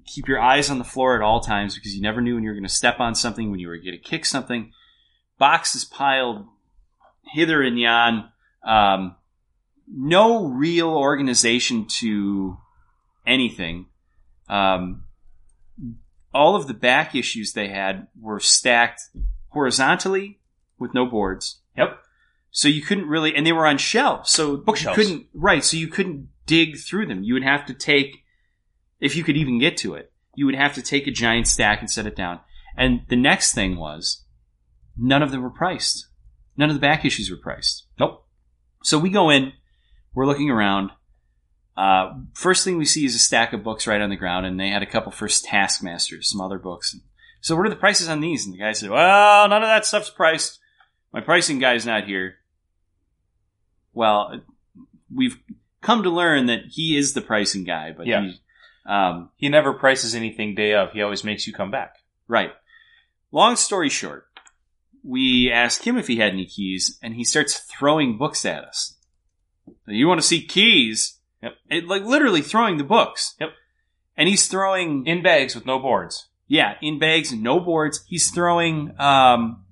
[0.06, 2.50] keep your eyes on the floor at all times because you never knew when you
[2.50, 4.72] were going to step on something, when you were going to kick something.
[5.38, 6.46] Boxes piled
[7.34, 8.30] hither and yon.
[8.64, 9.16] Um,
[9.88, 12.58] no real organization to
[13.26, 13.86] anything.
[14.48, 15.04] Um,
[16.34, 19.02] all of the back issues they had were stacked
[19.50, 20.40] horizontally
[20.78, 21.62] with no boards.
[21.78, 22.00] Yep.
[22.52, 24.32] So you couldn't really, and they were on shelves.
[24.32, 24.98] So Bookshelves.
[24.98, 25.64] You couldn't right.
[25.64, 27.24] So you couldn't dig through them.
[27.24, 28.24] You would have to take,
[29.00, 31.80] if you could even get to it, you would have to take a giant stack
[31.80, 32.40] and set it down.
[32.76, 34.26] And the next thing was,
[34.98, 36.08] none of them were priced.
[36.58, 37.86] None of the back issues were priced.
[38.00, 38.26] Nope.
[38.84, 39.54] So we go in,
[40.14, 40.92] we're looking around.
[41.78, 44.60] Uh, first thing we see is a stack of books right on the ground, and
[44.60, 46.96] they had a couple first Taskmasters, some other books.
[47.42, 48.46] So what are the prices on these?
[48.46, 50.60] And the guy said, "Well, none of that stuff's priced.
[51.14, 52.36] My pricing guy's not here."
[53.94, 54.42] Well,
[55.14, 55.38] we've
[55.82, 58.22] come to learn that he is the pricing guy, but Yeah.
[58.24, 58.40] he,
[58.86, 60.92] um, He never prices anything day of.
[60.94, 61.96] He always makes you come back.
[62.28, 62.52] Right.
[63.32, 64.28] Long story short,
[65.04, 68.98] we ask him if he had any keys, and he starts throwing books at us.
[69.88, 71.20] You want to see keys?
[71.42, 71.54] Yep.
[71.70, 73.36] It, like literally throwing the books.
[73.40, 73.50] Yep.
[74.18, 76.28] And he's throwing, In bags with no boards.
[76.48, 78.04] yeah, in bags, no boards.
[78.08, 79.64] He's throwing, um,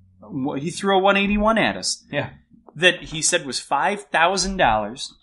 [0.60, 2.30] he threw a 181 at us Yeah.
[2.76, 5.14] that he said was five thousand dollars.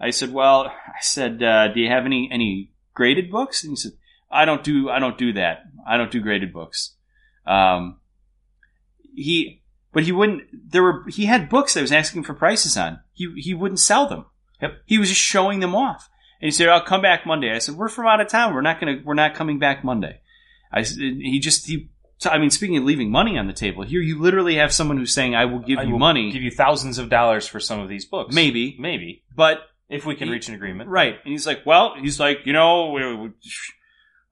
[0.00, 3.76] I said, "Well, I said, uh, do you have any any graded books?" And he
[3.76, 3.92] said,
[4.30, 5.64] "I don't do I don't do that.
[5.86, 6.94] I don't do graded books."
[7.46, 7.98] Um,
[9.14, 10.42] he, but he wouldn't.
[10.72, 13.00] There were he had books that I was asking for prices on.
[13.12, 14.26] He he wouldn't sell them.
[14.60, 14.72] Yep.
[14.86, 16.08] He was just showing them off.
[16.40, 18.54] And he said, "I'll come back Monday." I said, "We're from out of town.
[18.54, 19.00] We're not gonna.
[19.04, 20.20] We're not coming back Monday."
[20.72, 21.90] I he just he.
[22.24, 24.96] So, I mean, speaking of leaving money on the table, here you literally have someone
[24.96, 27.60] who's saying, "I will give I you will money." Give you thousands of dollars for
[27.60, 28.34] some of these books.
[28.34, 28.76] Maybe.
[28.78, 29.22] Maybe.
[29.34, 29.60] But
[29.90, 30.88] If we can He- reach an agreement.
[30.88, 33.30] right, and he's like, "Well, he's like, you know, we- we-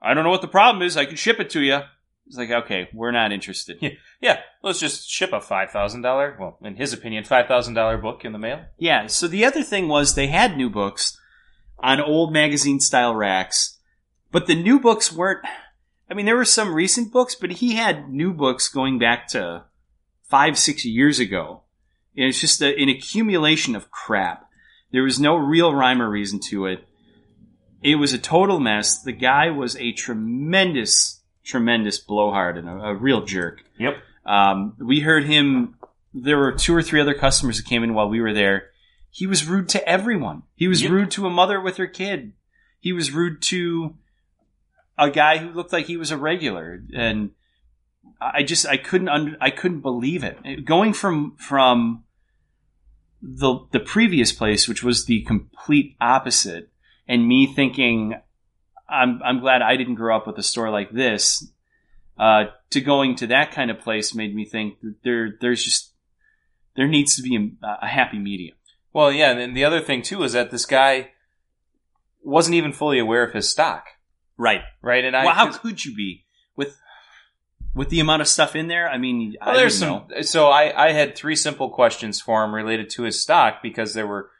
[0.01, 0.97] I don't know what the problem is.
[0.97, 1.81] I can ship it to you."
[2.25, 3.91] He's like, "Okay, we're not interested." Yeah.
[4.21, 4.41] Yeah.
[4.63, 8.65] Let's just ship a $5,000, well, in his opinion, $5,000 book in the mail.
[8.79, 9.09] Yeah.
[9.09, 11.19] So the other thing was they had new books
[11.81, 13.79] on old magazine style racks,
[14.31, 15.45] but the new books weren't.
[16.11, 19.65] I mean, there were some recent books, but he had new books going back to
[20.25, 21.63] five, six years ago.
[22.17, 24.49] And it's just a, an accumulation of crap.
[24.91, 26.87] There was no real rhyme or reason to it.
[27.83, 29.03] It was a total mess.
[29.03, 33.63] The guy was a tremendous, tremendous blowhard and a, a real jerk.
[33.79, 33.95] Yep.
[34.27, 35.77] Um, we heard him.
[36.15, 38.67] There were two or three other customers that came in while we were there.
[39.11, 40.43] He was rude to everyone.
[40.55, 40.91] He was Yep.
[40.93, 42.35] rude to a mother with her kid.
[42.79, 43.97] He was rude to
[44.99, 47.31] a guy who looked like he was a regular, and
[48.21, 50.65] I just I couldn't I couldn't believe it.
[50.65, 52.05] Going from from
[53.21, 56.71] the the previous place, which was the complete opposite,
[57.09, 58.15] and me thinking,
[58.89, 61.49] I'm I'm glad I didn't grow up with a store like this.
[62.19, 65.93] Uh, to going to that kind of place made me think that there there's just
[66.77, 68.57] there needs to be a, a happy medium.
[68.93, 71.13] Well, yeah, and the other thing too is that this guy,
[72.23, 73.87] wasn't even fully aware of his stock,
[74.43, 74.63] Right.
[74.83, 75.05] right?
[75.05, 76.25] And I well, how could you be
[76.57, 76.77] with
[77.75, 78.91] with the amount of stuff in there?
[78.91, 80.07] I mean, Well, I there's some.
[80.09, 80.23] know.
[80.23, 84.07] So I, I had three simple questions for him related to his stock because there
[84.07, 84.31] were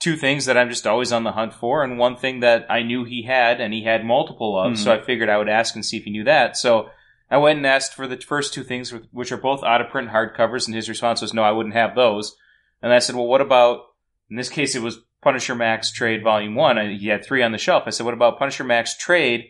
[0.00, 2.82] two things that I'm just always on the hunt for, and one thing that I
[2.82, 4.78] knew he had, and he had multiple of.
[4.78, 5.00] So hmm.
[5.00, 6.58] I figured I would ask and see if he knew that.
[6.58, 6.90] So
[7.30, 10.10] I went and asked for the first two things, which are both out of print
[10.10, 12.36] hardcovers, and his response was, "No, I wouldn't have those."
[12.82, 13.80] And I said, "Well, what about?"
[14.28, 16.78] In this case, it was Punisher Max Trade Volume One.
[16.78, 17.82] I, he had three on the shelf.
[17.84, 19.46] I said, "What about Punisher Max Trade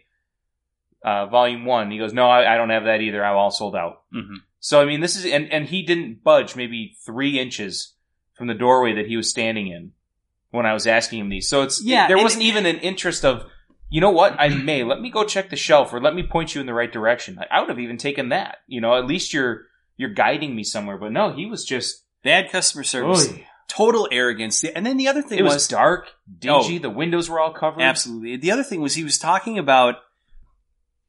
[1.04, 3.22] uh, Volume One?" He goes, "No, I, I don't have that either.
[3.22, 4.36] I'm all sold out." Mhm.
[4.58, 7.92] So I mean, this is and and he didn't budge maybe three inches
[8.38, 9.92] from the doorway that he was standing in
[10.50, 11.46] when I was asking him these.
[11.46, 13.44] So it's Yeah, there wasn't even an interest of.
[13.90, 14.34] You know what?
[14.38, 16.72] I may let me go check the shelf, or let me point you in the
[16.72, 17.38] right direction.
[17.38, 18.60] I, I would have even taken that.
[18.66, 19.66] You know, at least you're
[19.98, 20.96] you're guiding me somewhere.
[20.96, 22.04] But no, he was just.
[22.24, 23.46] Bad customer service, Oy.
[23.68, 26.76] Total arrogance, and then the other thing It was, was dark, dingy.
[26.76, 26.78] Oh.
[26.78, 27.82] the windows were all covered.
[27.82, 28.36] Absolutely.
[28.36, 29.96] The other thing was he was talking about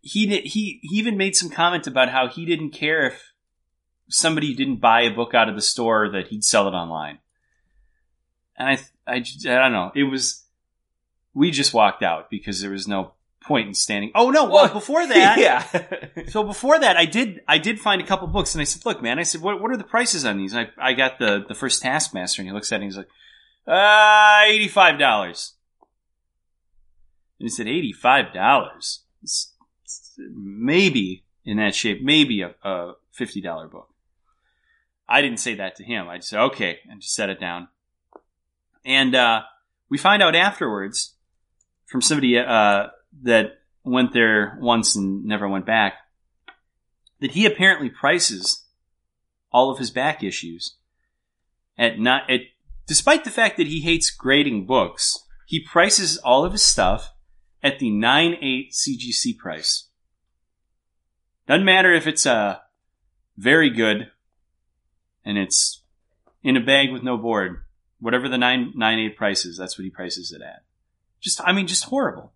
[0.02, 3.34] he did, he he even made some comment about how he didn't care if
[4.10, 7.20] somebody didn't buy a book out of the store that he'd sell it online.
[8.58, 9.92] And I I I don't know.
[9.96, 10.44] It was
[11.34, 13.14] we just walked out because there was no
[13.48, 14.12] point in standing.
[14.14, 15.38] Oh no, well Well, before that
[16.18, 16.26] yeah.
[16.28, 19.02] so before that, I did I did find a couple books, and I said, "Look,
[19.02, 21.44] man," I said, "What what are the prices on these?" And I I got the
[21.48, 23.10] the first Taskmaster, and he looks at it, and he's like,
[23.68, 25.54] "Uh, eighty five dollars."
[27.40, 29.04] And he said, eighty five dollars.
[30.18, 33.90] Maybe in that shape, maybe a, a fifty dollar book.
[35.08, 36.10] I didn't say that to him.
[36.10, 37.70] I just said, "Okay," and just set it down.
[38.84, 39.42] And uh,
[39.90, 41.14] we find out afterwards
[41.86, 42.88] from somebody uh,
[43.24, 45.94] that went there once and never went back
[47.20, 48.66] that he apparently prices
[49.52, 50.76] all of his back issues
[51.78, 52.42] at not at
[52.86, 57.14] despite the fact that he hates grading books he prices all of his stuff
[57.64, 59.88] at the 9.8 cgc price.
[61.48, 62.58] Doesn't matter if it's uh
[63.38, 64.12] very good
[65.24, 65.84] and it's
[66.44, 67.64] in a bag with no board
[68.00, 70.64] whatever the 9 9.8 price is that's what he prices it at.
[71.20, 72.34] Just i mean just horrible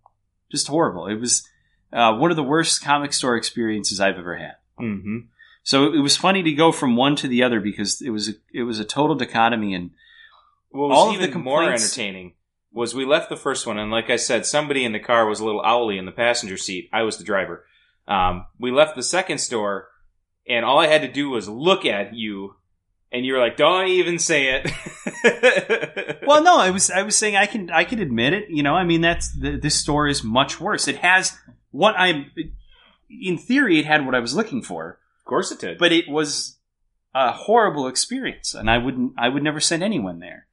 [0.52, 1.48] just horrible it was
[1.92, 4.54] uh, one of the worst comic store experiences I've ever had.
[4.78, 5.18] hmm
[5.64, 8.32] So it was funny to go from one to the other because it was a,
[8.52, 9.90] it was a total dichotomy and
[10.70, 12.34] What was All of the even more entertaining
[12.72, 15.40] was we left the first one, and like I said, somebody in the car was
[15.40, 16.88] a little owly in the passenger seat.
[16.92, 17.66] I was the driver.
[18.08, 19.88] Um, we left the second store,
[20.48, 22.56] and all I had to do was look at you,
[23.12, 27.36] and you were like, "Don't even say it." well no I was I was saying
[27.36, 30.24] I can I can admit it you know I mean that's the, this store is
[30.24, 31.36] much worse it has
[31.70, 32.30] what I'm
[33.08, 35.78] in theory it had what I was looking for of course it did.
[35.78, 36.56] but it was
[37.14, 40.46] a horrible experience, and I wouldn't, I would never send anyone there.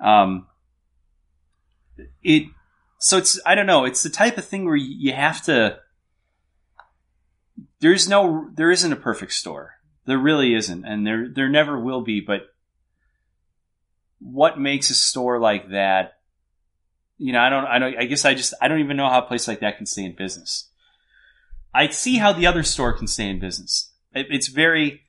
[0.00, 0.46] Um,
[2.22, 2.44] it,
[2.98, 5.78] so it's, I don't know, it's the type of thing where you you have to.
[7.80, 9.75] There's no, there isn't a perfect store.
[10.06, 12.20] There really isn't, and there, there never will be.
[12.20, 12.48] But
[14.20, 16.18] what makes a store like that?
[17.18, 19.20] You know, I don't, I don't, I guess I just, I don't even know how
[19.20, 20.68] a place like that can stay in business.
[21.74, 23.90] I see how the other store can stay in business.
[24.14, 25.02] It, it's very,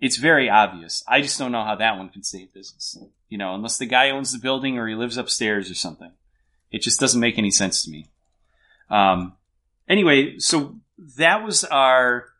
[0.00, 1.02] it's very obvious.
[1.08, 2.98] I just don't know how that one can stay in business.
[3.28, 6.12] You know, unless the guy owns the building or he lives upstairs or something.
[6.70, 8.08] It just doesn't make any sense to me.
[8.90, 9.34] Um,
[9.88, 10.76] anyway, so
[11.16, 12.31] that was our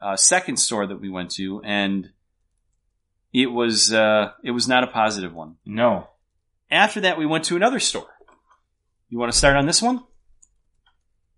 [0.00, 2.10] uh, second store that we went to, and
[3.32, 5.56] it was uh, it was not a positive one.
[5.64, 6.08] no,
[6.70, 8.08] After that, we went to another store.
[9.08, 10.02] You want to start on this one?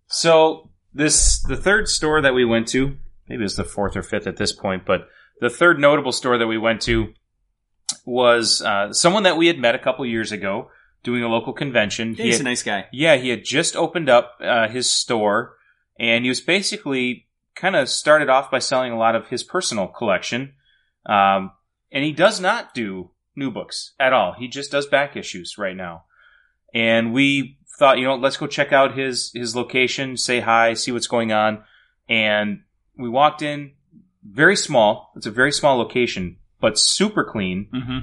[0.06, 2.96] So this the third store that we went to,
[3.28, 5.08] maybe it's the fourth or fifth at this point, but
[5.40, 7.12] the third notable store that we went to
[8.04, 10.70] was uh, someone that we had met a couple years ago
[11.04, 12.10] doing a local convention.
[12.10, 12.86] Yeah, He he's had- a nice guy.
[12.92, 15.56] yeah, he had just opened up uh, his store,
[15.98, 17.27] and he was basically
[17.58, 20.54] kind of started off by selling a lot of his personal collection.
[21.06, 21.52] Um,
[21.90, 24.32] and he does not do new books at all.
[24.32, 26.04] He just does back issues right now.
[26.74, 30.92] And we thought, you know, let's go check out his his location, say hi, see
[30.92, 31.64] what's going on.
[32.08, 32.62] And
[32.96, 33.72] we walked in,
[34.24, 35.12] very small.
[35.16, 37.98] It's a very small location, but super clean Mm-hmm.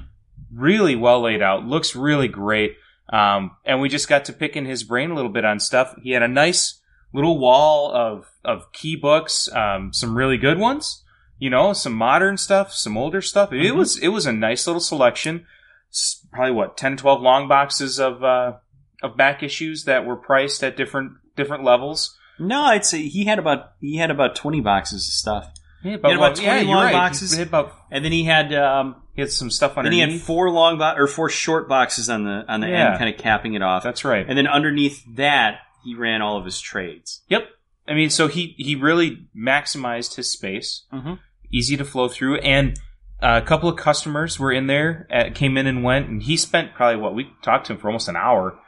[0.51, 2.77] really well laid out, looks really great.
[3.11, 5.93] Um, and we just got to pick in his brain a little bit on stuff.
[6.01, 6.81] He had a nice
[7.15, 11.03] little wall of, of key books, um, some really good ones,
[11.39, 13.51] you know, some modern stuff, some older stuff.
[13.51, 13.75] It Mhm.
[13.77, 15.45] was, it was a nice little selection.
[15.91, 18.53] S- Probably what, 10, 12 long boxes of, uh,
[19.01, 22.17] of back issues that were priced at different, different levels.
[22.39, 25.53] No, I'd say he had about he had about twenty boxes of stuff.
[25.83, 26.91] Yeah, had about 20 you're long right.
[26.91, 27.31] boxes.
[27.33, 30.49] He about And then he had um, He had some stuff Then he had four
[30.49, 32.89] long bo- or four short boxes on the on the Yeah.
[32.89, 33.83] end, kind of capping it off.
[33.83, 34.25] That's right.
[34.27, 37.21] And then underneath that, he ran all of his trades.
[37.29, 37.47] Yep.
[37.87, 40.83] I mean, so he he really maximized his space.
[40.91, 41.19] Mhm.
[41.51, 42.77] Easy to flow through, and
[43.21, 46.35] uh, a couple of customers were in there, uh, came in and went, and he
[46.35, 48.59] spent probably what we talked to him for almost an hour,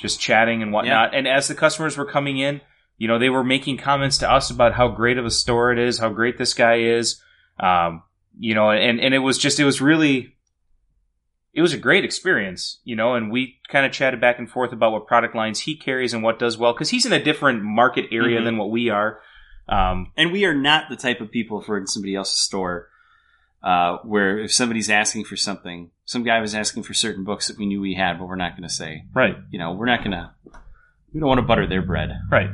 [0.00, 1.14] just chatting and whatnot.
[1.14, 2.60] And as the customers were coming in,
[2.96, 5.78] you know, they were making comments to us about how great of a store it
[5.78, 7.20] is, how great this guy is.
[7.60, 8.02] Um,
[8.38, 10.33] you know, and and it was just it was really
[11.54, 14.72] it was a great experience, you know, and we kind of chatted back and forth
[14.72, 17.62] about what product lines he carries and what does well because he's in a different
[17.62, 18.44] market area Mhm.
[18.44, 19.20] than what we are.
[19.68, 22.88] Um, And we are not the type of people for in somebody else's store
[23.62, 27.56] uh, where if somebody's asking for something, some guy was asking for certain books that
[27.56, 29.04] we knew we had, but we're not going to say.
[29.14, 30.30] right, You know, we're not going to.
[31.14, 32.10] We don't want to butter their bread.
[32.30, 32.50] right.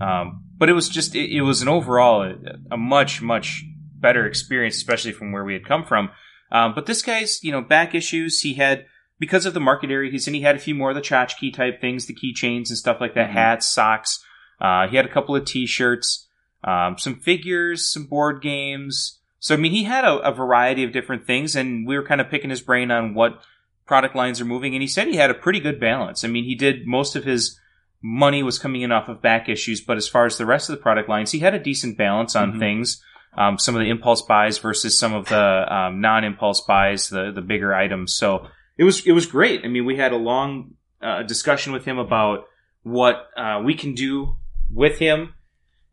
[0.00, 2.34] Um, but it was just it, it was an overall a,
[2.70, 3.64] a much much
[3.96, 6.10] better experience, especially from where we had come from.
[6.52, 8.86] Um, but this guy's you know back issues he had
[9.18, 10.34] because of the market area he's in.
[10.34, 13.14] He had a few more of the tchotchke type things, the keychains and stuff like
[13.14, 13.34] that, Mhm.
[13.34, 14.24] hats, socks.
[14.60, 16.26] Uh, he had a couple of T-shirts,
[16.64, 19.18] um, some figures, some board games.
[19.38, 22.20] So I mean, he had a, a variety of different things, and we were kind
[22.20, 23.42] of picking his brain on what
[23.86, 24.74] product lines are moving.
[24.74, 26.24] And he said he had a pretty good balance.
[26.24, 27.58] I mean, he did most of his
[28.02, 30.76] money was coming in off of back issues, but as far as the rest of
[30.76, 32.58] the product lines, he had a decent balance on Mhm.
[32.58, 33.02] things.
[33.36, 37.40] Um, some of the impulse buys versus some of the um, non-impulse buys, the the
[37.42, 38.14] bigger items.
[38.14, 39.64] So it was it was great.
[39.64, 42.46] I mean, we had a long uh, discussion with him about
[42.82, 44.34] what uh, we can do
[44.72, 45.34] with him,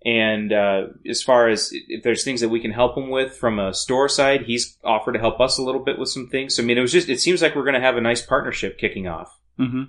[0.06, 3.60] and uh, as far as if there's things that we can help him with from
[3.60, 6.56] a store side, he's offered to help us a little bit with some things.
[6.56, 8.22] So, I mean, it was just it seems like we're going to have a nice
[8.22, 9.38] partnership kicking off.
[9.60, 9.84] Mm-hmm.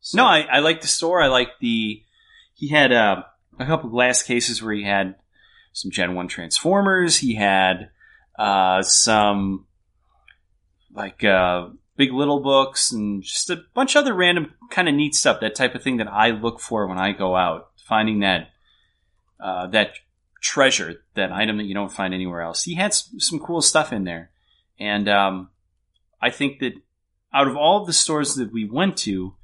[0.00, 1.20] So- No, I, I like the store.
[1.22, 2.02] I like the.
[2.54, 3.22] He had uh,
[3.58, 5.16] a couple glass cases where he had
[5.72, 7.18] some Gen One Transformers.
[7.18, 7.90] He had
[8.38, 9.66] uh, some
[10.92, 15.14] like uh, big little books and just a bunch of other random kind of neat
[15.14, 15.40] stuff.
[15.40, 18.48] That type of thing that I look for when I go out, finding that
[19.38, 19.92] uh, that
[20.40, 22.62] treasure, that item that you don't find anywhere else.
[22.62, 24.30] He had some, some cool stuff in there,
[24.78, 25.50] and um,
[26.20, 26.74] I think that
[27.32, 29.34] out of all of the stores that we went to,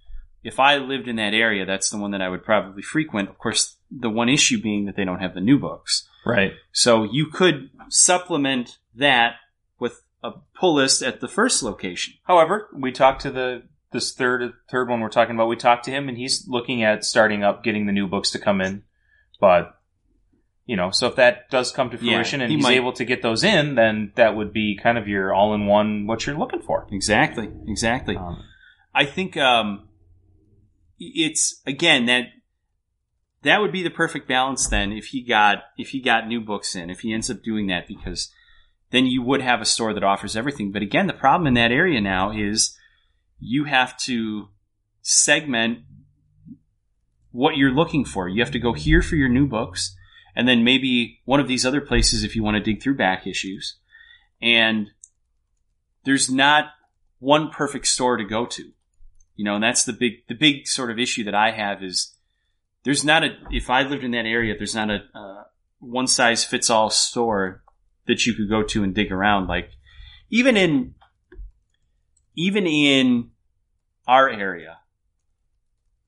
[0.43, 3.29] if I lived in that area, that's the one that I would probably frequent.
[3.29, 6.09] Of course, the one issue being that they don't have the new books.
[6.27, 6.53] Right.
[6.73, 9.37] So you could supplement that
[9.79, 12.15] with a pull list at the first location.
[12.25, 13.63] However, we talked to the
[13.93, 15.49] this third third one we're talking about.
[15.49, 18.39] We talked to him, and he's looking at starting up getting the new books to
[18.39, 18.83] come in.
[19.41, 19.73] But
[20.67, 22.93] you know, so if that does come to Yeah, fruition and he he's might- able
[22.95, 26.27] to get those in, then that would be kind of your all in one what
[26.27, 26.87] you're looking for.
[26.91, 28.17] Exactly, exactly.
[28.17, 28.43] Um,
[28.93, 29.89] I think um,
[30.99, 32.25] it's again that
[33.43, 36.75] that would be the perfect balance then if he got if he got new books
[36.75, 38.33] in if he ends up doing that because
[38.91, 40.73] then you would have a store that offers everything.
[40.73, 42.77] But again, the problem in that area now is
[43.39, 44.49] you have to
[45.03, 45.81] segment
[47.33, 48.29] what you're looking for.
[48.29, 49.95] You have to go here for your new books,
[50.35, 53.27] and then maybe one of these other places if you want to dig through back
[53.27, 53.77] issues.
[54.41, 54.91] And
[56.05, 56.67] there's not
[57.19, 58.71] one perfect store to go to.
[59.35, 62.15] You know, and that's the big the big sort of issue that I have is
[62.87, 65.43] there's not a if I lived in that area, there's not a uh,
[65.81, 67.65] one size fits all store
[68.07, 69.49] that you could go to and dig around.
[69.49, 69.71] Like
[70.31, 70.95] even in
[72.37, 73.31] even in
[74.07, 74.79] our area,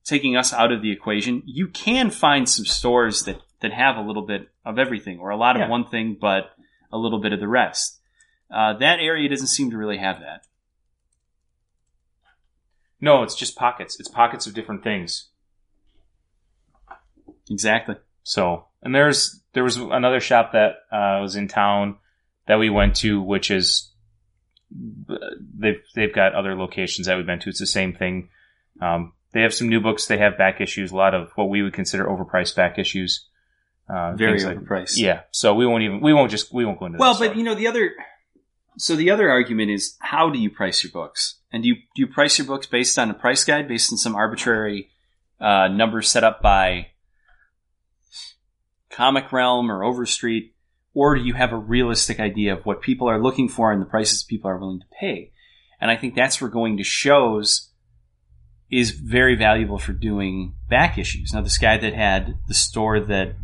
[0.05, 4.01] taking us out of the equation, you can find some stores that that have a
[4.01, 5.67] little bit of everything or a lot of Yeah.
[5.67, 6.51] one thing, but
[6.93, 7.99] a little bit of the rest.
[8.49, 10.45] Uh, that area doesn't seem to really have that.
[13.01, 13.99] no, it's just pockets.
[13.99, 15.29] It's pockets of different things.
[17.49, 17.95] Exactly.
[18.23, 21.97] So, and there's there was another shop that uh, was in town
[22.47, 23.91] that we went to, which is
[24.71, 27.49] they've they've got other locations that we've been to.
[27.49, 28.29] It's the same thing.
[28.81, 30.07] Um, they have some new books.
[30.07, 30.91] They have back issues.
[30.91, 33.25] A lot of what we would consider overpriced back issues.
[33.87, 34.97] Uh, Very things like- overpriced.
[34.97, 35.21] yeah.
[35.31, 36.97] So we won't even we won't just we won't go into.
[36.99, 37.35] Well, but store.
[37.35, 37.91] you know the other.
[38.77, 41.35] So the other argument is how do you price your books?
[41.51, 43.97] And do you do you price your books based on a price guide, based on
[43.97, 44.89] some arbitrary
[45.41, 46.87] uh, number set up by
[48.99, 50.53] Comic Realm or Overstreet,
[50.93, 53.85] or do you have a realistic idea of what people are looking for and the
[53.85, 55.31] prices people are willing to pay?
[55.79, 57.69] And I think that's where going to shows
[58.69, 61.31] is very valuable for doing back issues.
[61.33, 63.35] Now, this guy that had the store that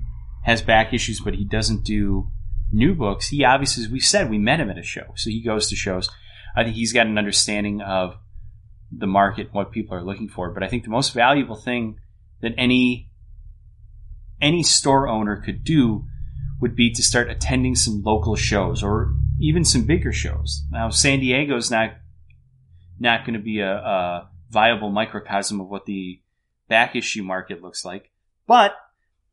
[0.43, 2.31] has back issues, but he doesn't do
[2.69, 5.13] new books, he obviously, as we said, we met him at a show.
[5.15, 6.09] So he goes to shows.
[6.53, 8.17] I think he's got an understanding of
[8.91, 10.51] the market, what people are looking for.
[10.51, 11.97] But I think the most valuable thing
[12.41, 13.09] that any
[14.41, 16.05] any store owner could do
[16.59, 20.63] would be to start attending some local shows or even some bigger shows.
[20.71, 21.91] Now, San Diego's not
[22.99, 26.21] not going to be a, a viable microcosm of what the
[26.69, 28.09] back issue market looks like,
[28.47, 28.75] but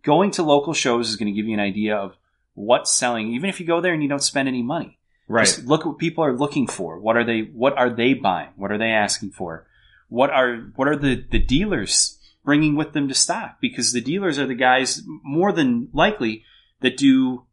[0.02, 2.16] going to local shows is going to give you an idea of
[2.54, 4.98] what's selling, even if you go there and you don't spend any money.
[5.28, 5.46] Right.
[5.46, 6.98] Just look what people are looking for.
[6.98, 7.40] What are they?
[7.40, 8.50] What are they buying?
[8.56, 9.66] What are they asking for?
[10.08, 13.58] What are what are the the dealers bringing with them to stock?
[13.60, 16.44] Because the dealers are the guys more than likely
[16.80, 17.46] that do.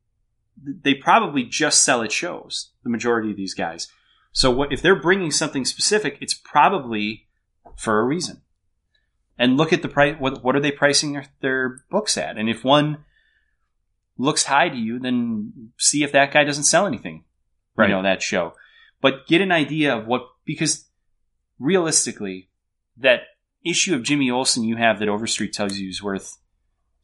[0.61, 2.71] They probably just sell at shows.
[2.83, 3.87] The majority of these guys.
[4.31, 6.17] So what if they're bringing something specific?
[6.21, 7.27] It's probably
[7.77, 8.41] for a reason.
[9.37, 10.15] And look at the price.
[10.19, 12.37] What what are they pricing their, their books at?
[12.37, 13.05] And if one
[14.17, 17.23] looks high to you, then see if that guy doesn't sell anything
[17.75, 17.87] Right.
[17.87, 18.53] you know that show
[18.99, 20.85] but get an idea of what because
[21.59, 22.49] realistically
[22.97, 23.21] that
[23.69, 26.37] issue of jimmy olsen you have that overstreet tells you is worth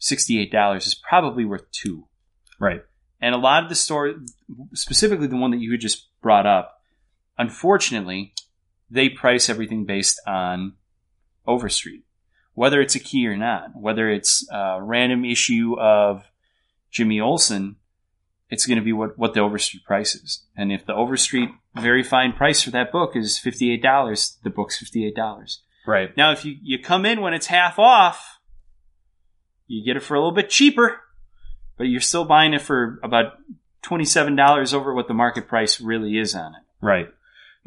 [0.01, 2.07] $68 is probably worth two
[2.59, 2.83] Right.
[3.21, 4.13] and a lot of the store
[4.73, 6.81] specifically the one that you had just brought up
[7.37, 8.33] unfortunately
[8.89, 10.73] they price everything based on
[11.47, 12.03] overstreet
[12.53, 16.23] whether it's a key or not whether it's a random issue of
[16.91, 17.75] jimmy olsen
[18.49, 20.43] it's going to be what, what the Overstreet price is.
[20.55, 25.57] And if the Overstreet very fine price for that book is $58, the book's $58.
[25.85, 26.15] Right.
[26.17, 28.39] Now, if you, you come in when it's half off,
[29.67, 30.99] you get it for a little bit cheaper,
[31.77, 33.33] but you're still buying it for about
[33.83, 36.61] $27 over what the market price really is on it.
[36.81, 37.07] Right.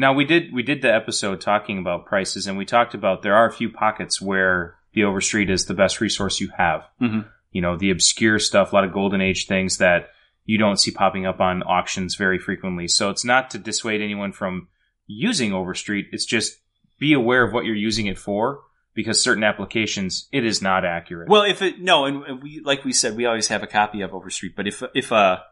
[0.00, 3.34] Now we did we did the episode talking about prices, and we talked about there
[3.34, 6.84] are a few pockets where the Overstreet is the best resource you have.
[7.00, 7.26] Mhm.
[7.50, 10.10] You know, the obscure stuff, a lot of golden age things that
[10.44, 12.86] you don't see popping up on auctions very frequently.
[12.86, 14.68] So it's not to dissuade anyone from
[15.06, 16.06] using Overstreet.
[16.12, 16.58] It's just
[16.98, 18.62] be aware of what you're using it for,
[18.94, 21.28] because certain applications it is not accurate.
[21.28, 24.12] Well, if it no, and we like we said, we always have a copy of
[24.12, 24.56] Overstreet.
[24.56, 25.44] But if if a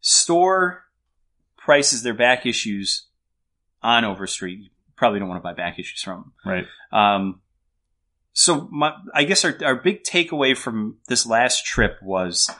[0.00, 0.84] store
[1.56, 3.06] prices their back issues
[3.82, 6.66] on Overstreet, you probably don't want to buy back issues from right.
[6.90, 7.40] Um,
[8.32, 12.50] so my, I guess our our big takeaway from this last trip was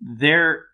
[0.00, 0.66] there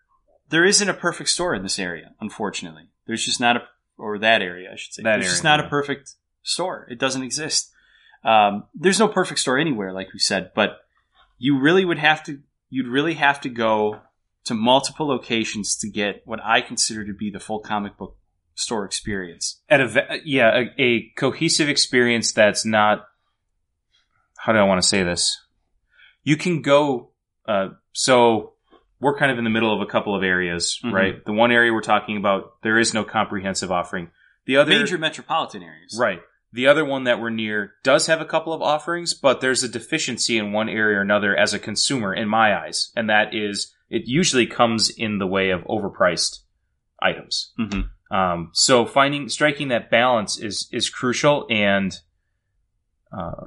[0.49, 2.13] there isn't a perfect store in this area.
[2.19, 3.61] Unfortunately, there's just not a
[3.97, 5.03] or that area, I should say.
[5.03, 5.67] That there's just not yeah.
[5.67, 6.87] a perfect store.
[6.89, 7.71] It doesn't exist.
[8.23, 10.77] Um, there's no perfect store anywhere, like we said, but
[11.37, 12.39] you really would have to
[12.69, 13.99] you'd really have to go
[14.45, 18.17] to multiple locations to get what I consider to be the full comic book
[18.55, 19.61] store experience.
[19.69, 23.05] at a yeah a, a cohesive experience that's not
[24.37, 25.39] how do I want to say this?
[26.23, 27.11] You can go
[27.47, 28.52] uh, so
[29.03, 30.91] we're kind of in the middle of a couple of areas, Mhm.
[30.93, 31.25] right?
[31.25, 34.09] The one area we're talking about there is no comprehensive offering.
[34.45, 35.95] The other Major metropolitan areas.
[35.99, 36.21] right.
[36.51, 39.67] The other one that we're near does have a couple of offerings, but there's a
[39.67, 43.75] deficiency in one area or another as a consumer in my eyes, and that is
[43.89, 46.39] it usually comes in the way of overpriced
[47.01, 47.53] items.
[47.57, 47.81] hmm
[48.11, 51.91] Um, so finding striking that balance is is crucial, and
[53.11, 53.45] uh,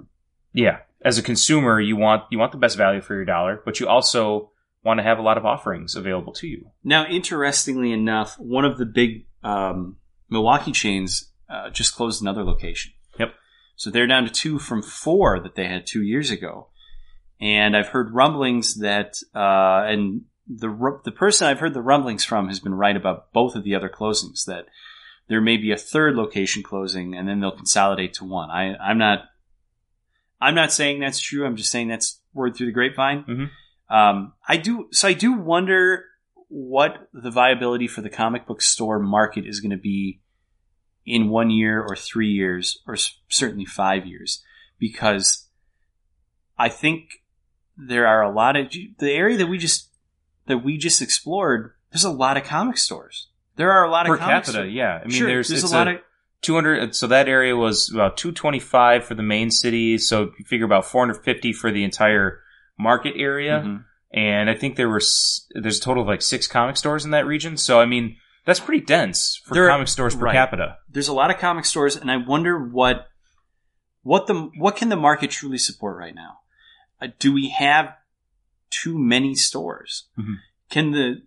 [0.52, 3.78] yeah, as a consumer, you want you want the best value for your dollar, but
[3.80, 4.50] you also
[4.86, 6.70] want to have a lot of offerings available to you.
[6.84, 9.96] Now, interestingly enough, one of the big um,
[10.30, 12.92] Milwaukee chains uh, just closed another location.
[13.18, 13.34] Yep.
[13.74, 16.68] So they're down to two from four that they had two years ago.
[17.40, 22.48] And I've heard rumblings that, uh, and the the person I've heard the rumblings from
[22.48, 24.44] has been right about both of the other closings.
[24.46, 24.66] That
[25.28, 28.50] there may be a third location closing, and then they'll consolidate to one.
[28.50, 29.24] I, I'm not,
[30.40, 31.44] I'm not saying that's true.
[31.44, 33.24] I'm just saying that's word through the grapevine.
[33.24, 33.50] Mhm.
[33.88, 34.88] Um, I do.
[34.92, 36.04] So I do wonder
[36.48, 40.20] what the viability for the comic book store market is going to be
[41.04, 42.96] in one year or three years or
[43.28, 44.42] certainly five years
[44.78, 45.46] because
[46.58, 47.22] I think
[47.76, 49.88] there are a lot of the area that we just
[50.46, 51.72] that we just explored.
[51.92, 53.28] There's a lot of comic stores.
[53.56, 54.72] There are a lot Per of comic capita, stores.
[54.72, 55.00] yeah.
[55.02, 55.96] I mean, sure, there's, there's a lot of
[56.42, 60.84] 200 so that area was about 225 for the main city so you figure about
[60.84, 62.42] 450 for the entire
[62.78, 63.84] market area Mhm.
[64.12, 65.00] and i think there were
[65.54, 68.60] there's a total of like six comic stores in that region so i mean that's
[68.60, 70.32] pretty dense for There- comic stores per right.
[70.32, 73.08] capita there's a lot of comic stores, and I wonder what
[74.02, 76.38] what the what can the market truly support right now?
[77.02, 77.94] Uh, do we have
[78.70, 80.04] too many stores?
[80.18, 80.36] Mhm.
[80.70, 81.22] Can the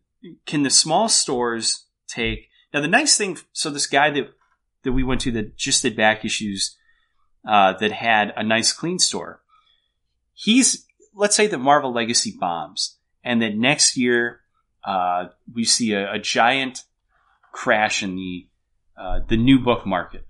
[0.46, 2.80] can the small stores take now?
[2.82, 4.34] The nice thing, so this guy that
[4.84, 6.78] that we went to that just did back issues
[7.48, 9.42] uh, that had a nice clean store.
[10.34, 10.86] He's
[11.20, 14.40] let's say that Marvel Legacy bombs, and that next year
[14.84, 16.86] uh, we see a, a giant
[17.52, 18.48] crash in the
[18.98, 20.26] uh, the new book market.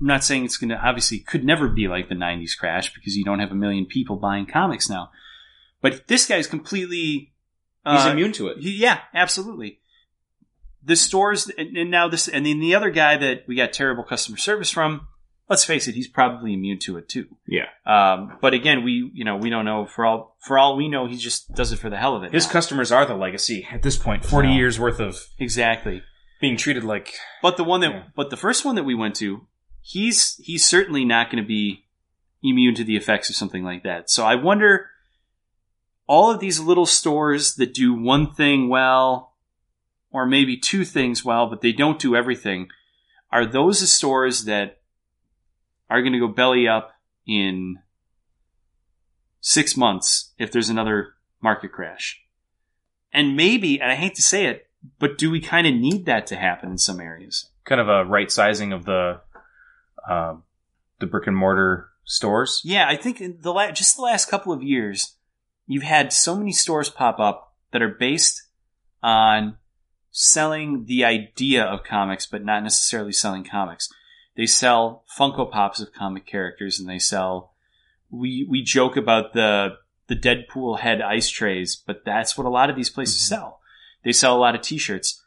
[0.00, 3.16] I'm not saying it's going to obviously could never be like the 90s crash because
[3.16, 5.10] you don't have a million people buying comics now.
[5.82, 7.32] But this guy's completely
[7.84, 9.80] he's uh, immune to it he- yeah, absolutely.
[10.82, 14.04] the stores, and, and now this, and then the other guy that we got terrible
[14.04, 15.08] customer service from.
[15.48, 17.26] Let's face it, he's probably immune to it too.
[17.46, 17.66] Yeah.
[17.86, 21.06] Um, but again, we you know we don't know for all for all we know,
[21.06, 22.32] he just does it for the hell of it.
[22.32, 22.52] His now.
[22.52, 24.24] customers are the legacy at this point.
[24.24, 26.02] Forty years worth of exactly.
[26.40, 28.02] being treated like But the one that, Yeah.
[28.14, 29.46] but the first one that we went to,
[29.80, 31.84] he's he's certainly not going to be
[32.42, 34.10] immune to the effects of something like that.
[34.10, 34.90] So I wonder,
[36.06, 39.34] all of these little stores that do one thing well,
[40.10, 42.68] or maybe two things well, but they don't do everything,
[43.32, 44.77] are those the stores that
[45.90, 46.92] are going to go belly up
[47.26, 47.78] in
[49.40, 52.20] six months if there's another market crash?
[53.12, 54.66] And maybe, and I hate to say it,
[54.98, 57.50] but do we kind of need that to happen in some areas?
[57.68, 59.20] kind of a right sizing of the
[60.08, 60.34] uh,
[60.98, 62.62] the brick and mortar stores.
[62.64, 65.16] Yeah, I think in the la- just the last couple of years,
[65.66, 68.42] you've had so many stores pop up that are based
[69.02, 69.58] on
[70.10, 73.88] selling the idea of comics, but not necessarily selling comics.
[74.38, 77.54] They sell Funko Pops of comic characters, and they sell.
[78.08, 82.70] We we joke about the the Deadpool head ice trays, but that's what a lot
[82.70, 83.28] of these places Mhm.
[83.28, 83.60] sell.
[84.04, 85.22] They sell a lot of T-shirts.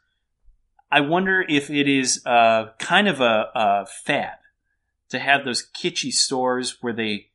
[0.90, 4.38] I wonder if it is uh, kind of a, a fad
[5.10, 7.28] to have those kitschy stores where they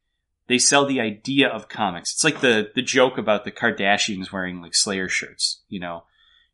[0.48, 2.12] they sell the idea of comics.
[2.12, 5.62] It's like the the joke about the Kardashians wearing like Slayer shirts.
[5.70, 6.06] You know,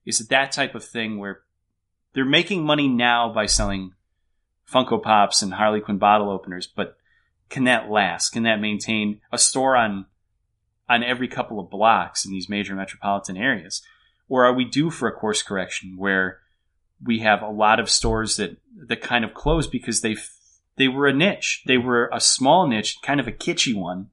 [0.06, 1.44] is it that type of thing where
[2.12, 3.94] they're making money now by selling
[4.74, 6.98] Funko Pops and Harley Quinn bottle openers, but
[7.50, 8.32] can that last?
[8.32, 10.08] Can that maintain a store on
[10.90, 13.82] on every couple of blocks in these major metropolitan areas?
[14.28, 16.40] Or are we due for a course correction where
[17.04, 18.58] we have a lot of stores that
[18.88, 20.16] that kind of close because they
[20.76, 21.64] they were a niche.
[21.66, 24.10] They were a small niche, kind of a kitschy one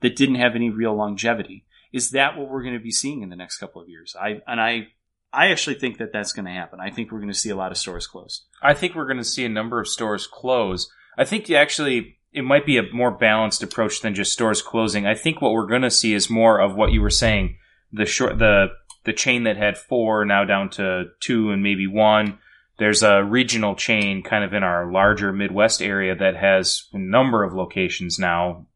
[0.00, 1.64] that didn't have any real longevity.
[1.92, 4.16] Is that what we're going to be seeing in the next couple of years?
[4.20, 4.88] I and I
[5.36, 6.80] I actually think that that's going to happen.
[6.80, 8.46] I think we're going to see a lot of stores close.
[8.62, 10.90] I think we're going to see a number of stores close.
[11.18, 15.06] I think actually it might be a more balanced approach than just stores closing.
[15.06, 17.58] I think what we're going to see is more of what you were saying
[17.92, 18.68] the short the
[19.04, 22.38] the chain that had four now down to two and maybe one.
[22.78, 27.44] There's a regional chain kind of in our larger Midwest area that has a number
[27.44, 28.66] of locations now,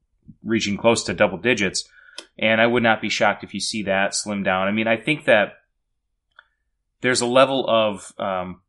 [0.45, 1.89] reaching close to double digits.
[2.39, 4.69] And I would not be shocked if you see that slim down.
[4.69, 5.55] I mean, I think that
[7.01, 8.61] there's a level of um,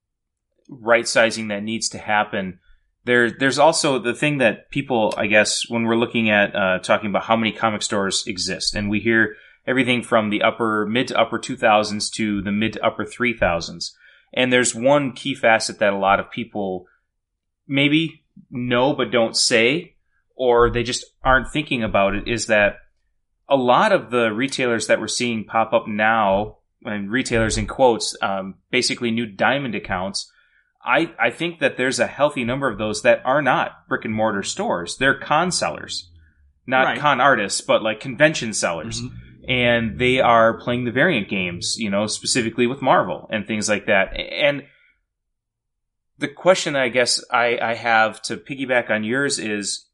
[0.70, 2.60] right sizing that needs to happen.
[3.04, 7.10] There, there's also the thing that people, I guess, when we're looking at uh, talking
[7.10, 11.20] about how many comic stores exist, and we hear everything from the upper mid to
[11.20, 13.92] upper 2000s to the mid to upper 3000s.
[14.34, 16.88] And there's one key facet that a lot of people
[17.68, 19.96] maybe know but don't say,
[20.36, 22.78] or they just aren't thinking about it, is that
[23.50, 28.16] a lot of the retailers that we're seeing pop up now, and retailers in quotes,
[28.22, 30.32] um, basically new diamond accounts,
[30.84, 34.14] I, I think that there's a healthy number of those that are not brick and
[34.14, 34.98] mortar stores.
[34.98, 36.10] They're con sellers.
[36.68, 37.00] Not Right.
[37.00, 39.02] con artists, but like convention sellers
[39.48, 43.88] and they are playing the variant games, you know, specifically with Marvel and things like
[43.88, 44.16] that.
[44.16, 44.64] And
[46.18, 49.88] the question I guess I, I have to piggyback on yours is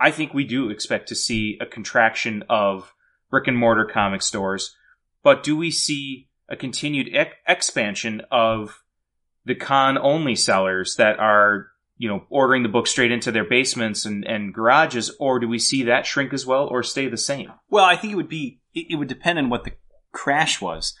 [0.00, 2.92] I think we do expect to see a contraction of
[3.30, 4.74] brick and mortar comic stores,
[5.22, 8.82] but do we see a continued ex- expansion of
[9.44, 14.04] the con only sellers that are you know ordering the book straight into their basements
[14.04, 17.52] and, and garages or do we see that shrink as well or stay the same?
[17.68, 19.72] Well, I think it would be it, it would depend on what the
[20.12, 20.94] crash was,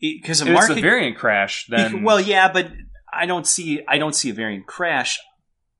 [0.00, 2.70] because a If it's market a variant crash, then well, yeah, but
[3.12, 5.18] I don't see I don't see a variant crash.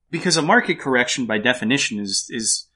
[0.09, 2.68] Because a market correction by definition is is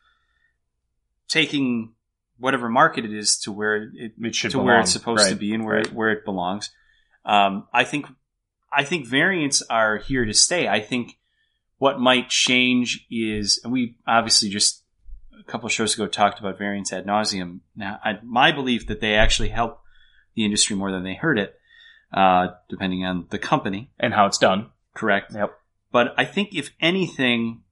[1.29, 1.95] taking
[2.41, 4.67] whatever market it is to where it it should to belong.
[4.67, 5.87] where it's supposed to be and where Right.
[5.87, 6.71] it, where it belongs.
[7.25, 8.07] Um, I think
[8.73, 10.67] I think variants are here to stay.
[10.69, 11.19] I think
[11.79, 14.85] what might change is, and we obviously just
[15.39, 17.61] a couple of shows ago talked about variants ad nauseum.
[17.75, 19.81] Now, I, my belief that they actually help
[20.35, 21.55] the industry more than they hurt it,
[22.13, 23.91] uh, depending on the company.
[23.99, 24.71] and how it's done.
[24.95, 25.33] Correct.
[25.35, 25.53] Yep.
[25.91, 27.63] But I think if anything,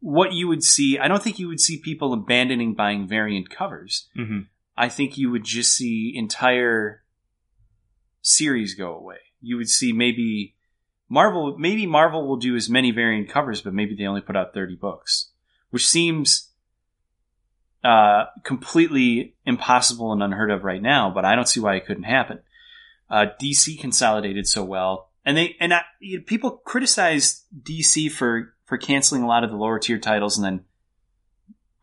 [0.00, 4.08] what you would see, I don't think you would see people abandoning buying variant covers.
[4.16, 4.40] Mm-hmm.
[4.76, 7.02] I think you would just see entire
[8.22, 9.18] series go away.
[9.40, 10.54] You would see maybe
[11.08, 14.54] Marvel, maybe Marvel will do as many variant covers, but maybe they only put out
[14.54, 15.30] 30 books,
[15.70, 16.50] which seems
[17.84, 22.04] uh, completely impossible and unheard of right now, but I don't see why it couldn't
[22.04, 22.40] happen.
[23.10, 28.54] Uh, DC consolidated so well, and they and I, you know, people criticize DC for
[28.70, 30.64] for canceling a lot of the lower tier titles and then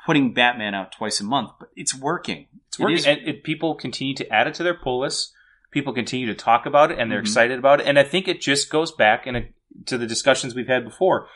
[0.05, 2.47] putting Batman out twice a month, but it's working.
[2.69, 2.97] It's working.
[2.97, 5.33] is- and it, people continue to add it to their pull list.
[5.69, 7.23] People continue to talk about it and they're Mhm.
[7.23, 7.87] excited about it.
[7.87, 9.49] And I think it just goes back and
[9.85, 11.27] to the discussions we've had before.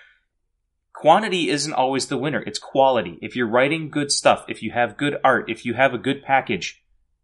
[0.93, 2.41] Quantity isn't always the winner.
[2.47, 3.18] It's quality.
[3.22, 6.22] If you're writing good stuff, if you have good art, if you have a good
[6.24, 6.82] package,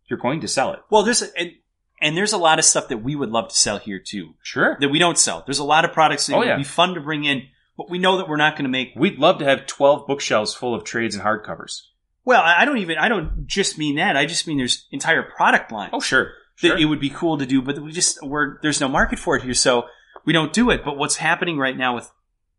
[0.10, 0.80] you're going to sell it.
[0.90, 1.54] Well, there's and,
[2.02, 4.78] and there's a lot of stuff that we would love to sell here too Sure.
[4.80, 5.44] that we don't sell.
[5.46, 6.58] There's a lot of products that Oh, would yeah.
[6.58, 7.48] be fun to bring in,
[7.78, 8.94] but we know that we're not going to make.
[8.96, 11.82] We'd love to have 12 bookshelves full of trades and hardcovers.
[12.26, 12.98] Well, I don't even.
[12.98, 14.18] I don't just mean that.
[14.18, 15.92] I just mean there's entire product lines.
[15.94, 16.34] Oh, sure.
[16.62, 16.78] that Sure.
[16.78, 19.44] it would be cool to do, but we just we're there's no market for it
[19.44, 19.86] here, so
[20.26, 20.84] we don't do it.
[20.84, 22.12] But what's happening right now with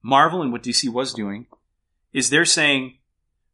[0.03, 1.47] Marvel and what DC was doing
[2.14, 2.97] is they're saying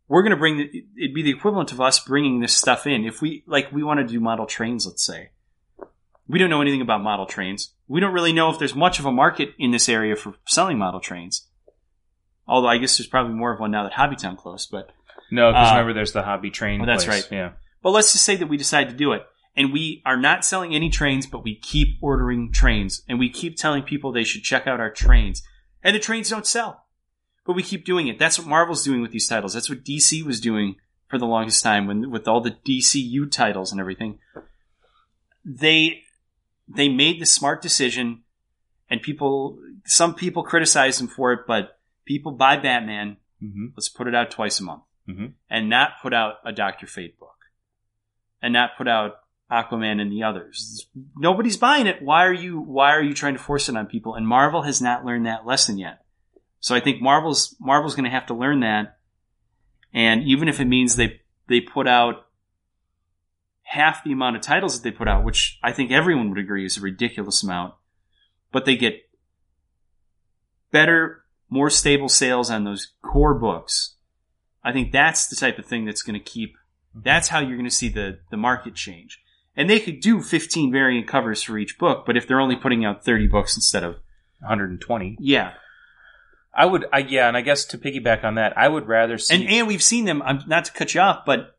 [0.06, 3.04] we're going to bring the, it'd be the equivalent of us bringing this stuff in.
[3.04, 5.30] If we like, we want to do model trains, let's say.
[6.28, 7.72] We don't know anything about model trains.
[7.88, 10.78] We don't really know if there's much of a market in this area for selling
[10.78, 11.48] model trains.
[12.46, 14.90] Although I guess there's probably more of one now that Hobbytown closed, but
[15.30, 16.82] No, because Uh, remember, there's the hobby train.
[16.82, 17.22] Oh, that's place.
[17.24, 17.32] right.
[17.32, 17.50] Yeah.
[17.82, 19.22] But let's just say that we decide to do it.
[19.56, 23.02] And we are not selling any trains, but we keep ordering trains.
[23.08, 25.42] And we keep telling people they should check out our trains.
[25.82, 26.84] And the trains don't sell.
[27.46, 28.18] But we keep doing it.
[28.18, 29.54] That's what Marvel's doing with these titles.
[29.54, 30.76] That's what DC was doing
[31.08, 34.18] for the longest time when with all the DCU titles and everything.
[35.44, 36.02] They
[36.66, 38.22] they made the smart decision
[38.88, 41.73] and people some people criticize them for it, but
[42.04, 43.66] people buy Batman, Mm-hmm.
[43.76, 45.34] let's put it out twice a month Mhm.
[45.50, 47.36] and not put out a Doctor Fate book
[48.40, 49.16] and not put out
[49.50, 50.88] Aquaman and the others.
[51.16, 52.00] Nobody's buying it.
[52.00, 54.14] Why are you why are you trying to force it on people?
[54.14, 56.04] And Marvel has not learned that lesson yet.
[56.60, 58.98] So I think Marvel's Marvel's going to have to learn that.
[59.92, 62.26] And even if it means they they put out
[63.62, 66.64] half the amount of titles that they put out, which I think everyone would agree
[66.64, 67.74] is a ridiculous amount,
[68.52, 69.02] but they get
[70.70, 73.96] better, more stable sales on those core books.
[74.62, 76.56] I think that's the type of thing that's going to keep.
[76.94, 79.20] That's how you're going to see the the market change.
[79.56, 82.84] And they could do 15 variant covers for each book, but if they're only putting
[82.84, 83.96] out 30 books instead of
[84.40, 85.16] 120.
[85.20, 85.52] yeah,
[86.54, 89.34] I would, I, yeah, and I guess to piggyback on that, I would rather see.
[89.34, 90.22] and and we've seen them.
[90.22, 91.56] I'm not to cut you off, but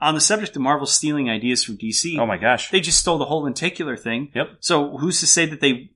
[0.00, 2.70] on the subject of Marvel stealing ideas from DC, oh my gosh.
[2.70, 4.30] they just stole the whole lenticular thing.
[4.34, 4.46] Yep.
[4.60, 5.90] So who's to say that they?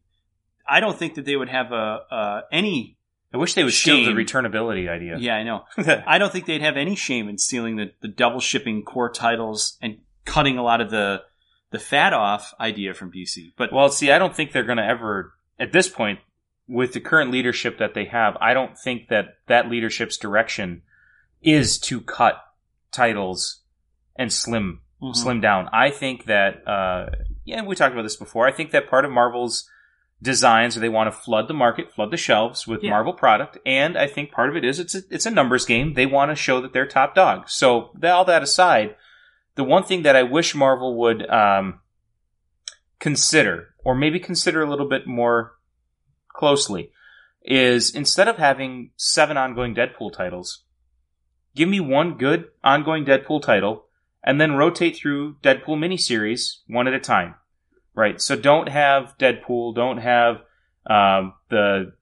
[0.68, 2.98] I don't think that they would have a uh, any.
[3.34, 5.16] I wish they would steal the returnability idea.
[5.18, 5.64] Yeah, I know.
[6.06, 9.78] I don't think they'd have any shame in stealing the, the double shipping core titles
[9.80, 11.22] and cutting a lot of the
[11.70, 13.54] the fat off idea from DC.
[13.56, 16.18] But well, see, I don't think they're going to ever, at this point,
[16.68, 20.82] with the current leadership that they have, I don't think that that leadership's direction
[21.40, 22.36] is to cut
[22.92, 23.62] titles
[24.16, 25.16] and slim Mhm.
[25.16, 25.68] slim down.
[25.72, 27.06] I think that, uh,
[27.44, 28.46] yeah, we talked about this before.
[28.46, 29.68] I think that part of Marvel's
[30.22, 32.90] designs are they want to flood the market, flood the shelves with Yeah.
[32.90, 35.94] Marvel product, and I think part of it is it's a, it's a numbers game.
[35.94, 37.50] They want to show that they're top dog.
[37.50, 38.94] So all that aside,
[39.56, 41.80] the one thing that I wish Marvel would um,
[43.00, 45.54] consider, or maybe consider a little bit more
[46.28, 46.92] closely,
[47.44, 50.62] is instead of having seven ongoing Deadpool titles,
[51.56, 53.86] give me one good ongoing Deadpool title,
[54.22, 57.34] and then rotate through Deadpool miniseries one at a time.
[57.94, 58.20] Right.
[58.20, 59.74] So don't have Deadpool.
[59.74, 60.36] Don't have
[60.88, 61.92] um, the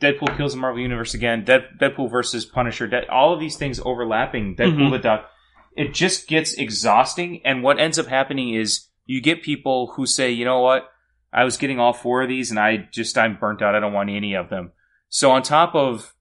[0.00, 1.44] Deadpool kills the Marvel Universe again.
[1.44, 2.86] Dead, Deadpool versus Punisher.
[2.86, 4.56] Dead, all of these things overlapping.
[4.56, 4.90] Deadpool Mhm.
[4.92, 5.28] the Duck.
[5.76, 7.40] It just gets exhausting.
[7.44, 10.88] And what ends up happening is you get people who say, you know what,
[11.32, 13.74] I was getting all four of these, and I just I'm burnt out.
[13.74, 14.72] I don't want any of them.
[15.08, 16.14] So on top of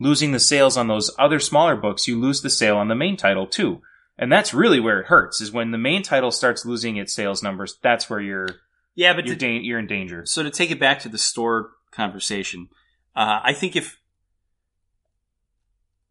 [0.00, 3.16] losing the sales on those other smaller books, you lose the sale on the main
[3.16, 3.80] title too.
[4.16, 7.42] And that's really where it hurts is when the main title starts losing its sales
[7.42, 7.78] numbers.
[7.82, 8.48] That's where you're
[8.94, 10.24] yeah, but you're, to, da- you're in danger.
[10.24, 12.68] so to take it back to the store conversation,
[13.16, 13.98] uh, I think if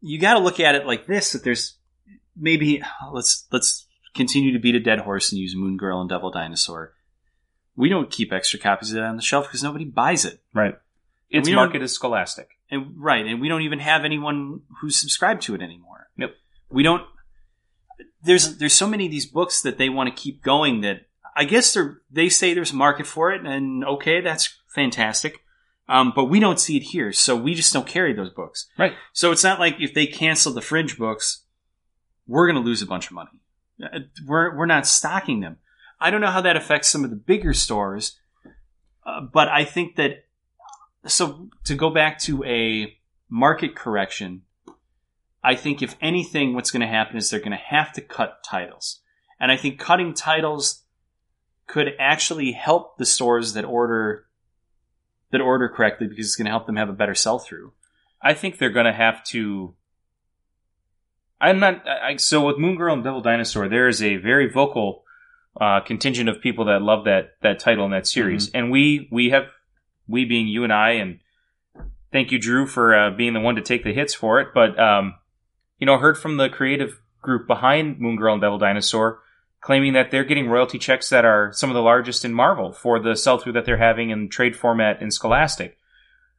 [0.00, 1.78] you got to look at it like this, that there's
[2.36, 2.82] maybe
[3.12, 6.92] let's let's continue to beat a dead horse and use Moon Girl and Devil Dinosaur.
[7.74, 10.40] We don't keep extra copies of that on the shelf because nobody buys it.
[10.52, 10.76] Right.
[11.30, 12.50] Its market is scholastic.
[12.70, 16.08] And right, and we don't even have anyone who's subscribed to it anymore.
[16.16, 16.32] Nope.
[16.70, 17.02] We don't.
[18.24, 21.06] There's there's so many of these books that they want to keep going that
[21.36, 25.40] I guess they they say there's a market for it, and okay, that's fantastic.
[25.88, 28.68] Um, but we don't see it here, so we just don't carry those books.
[28.78, 28.94] Right.
[29.12, 31.44] So it's not like if they cancel the fringe books,
[32.26, 33.30] we're going to lose a bunch of money.
[33.82, 35.58] Uh, We're we're not stocking them.
[36.00, 38.18] I don't know how that affects some of the bigger stores,
[39.04, 40.24] uh, but I think that
[41.06, 42.96] so to go back to a
[43.28, 44.42] market correction,
[45.44, 48.42] I think if anything, what's going to happen is they're going to have to cut
[48.42, 49.00] titles,
[49.38, 50.82] and I think cutting titles
[51.66, 54.26] could actually help the stores that order
[55.30, 57.72] that order correctly because it's going to help them have a better sell through.
[58.22, 59.74] I think they're going to have to.
[61.40, 61.86] I'm not.
[61.86, 65.04] I, so with Moon Girl and Devil Dinosaur, there is a very vocal
[65.60, 69.30] uh, contingent of people that love that that title and that series, and we we
[69.30, 69.44] have
[70.08, 71.20] we being you and I, and
[72.12, 74.48] thank you, Drew, for uh, being the one to take the hits for it.
[74.54, 75.16] But um,
[75.78, 79.20] you know, heard from the creative group behind Moon Girl and Devil Dinosaur,
[79.60, 83.00] claiming that they're getting royalty checks that are some of the largest in Marvel for
[83.00, 85.78] the sell through that they're having in trade format in Scholastic.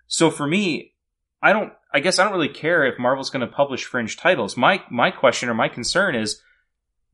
[0.08, 0.94] So for me,
[1.42, 1.74] I don't.
[1.94, 4.58] I guess I don't really care if Marvel's going to publish fringe titles.
[4.58, 6.42] My my question or my concern is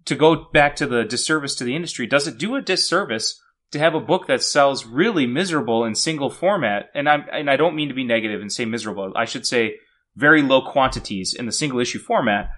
[0.06, 2.08] to go back to the disservice to the industry.
[2.08, 3.42] Does it do a disservice
[3.72, 6.90] to have a book that sells really miserable in single format?
[6.94, 9.14] And I and I don't mean to be negative and say miserable.
[9.16, 9.76] I should say
[10.16, 12.50] very low quantities in the single issue format.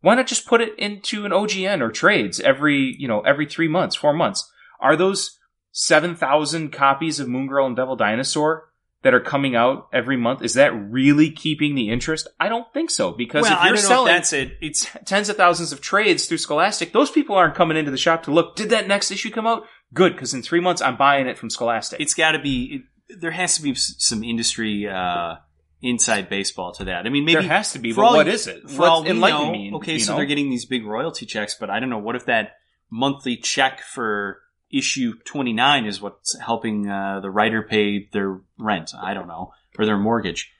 [0.00, 3.68] Why not just put it into an OGN or trades every you know every three
[3.68, 4.50] months, four months?
[4.80, 5.38] Are those
[5.70, 10.42] seven thousand copies of Moon Girl and Devil Dinosaur that are coming out every month,
[10.42, 12.28] is that really keeping the interest?
[12.38, 14.56] I don't think so because well, if you're selling know if that's it.
[14.60, 18.22] It's tens of thousands of trades through Scholastic, those people aren't coming into the shop
[18.24, 18.56] to look.
[18.56, 19.64] Did that next issue come out?
[19.92, 22.00] Good, because in three months I'm buying it from Scholastic.
[22.00, 22.82] it's got to be.
[23.08, 25.34] It, there has to be some industry uh,
[25.82, 27.06] inside baseball to that.
[27.06, 28.70] I mean, maybe there has to be, for but all what is it?
[28.70, 30.16] For all we know, okay, so know?
[30.16, 31.98] they're getting these big royalty checks, but I don't know.
[31.98, 32.56] What if that
[32.90, 38.92] monthly check for issue twenty nine is what's helping uh, the writer pay their rent?
[38.98, 40.52] I don't know, or their mortgage.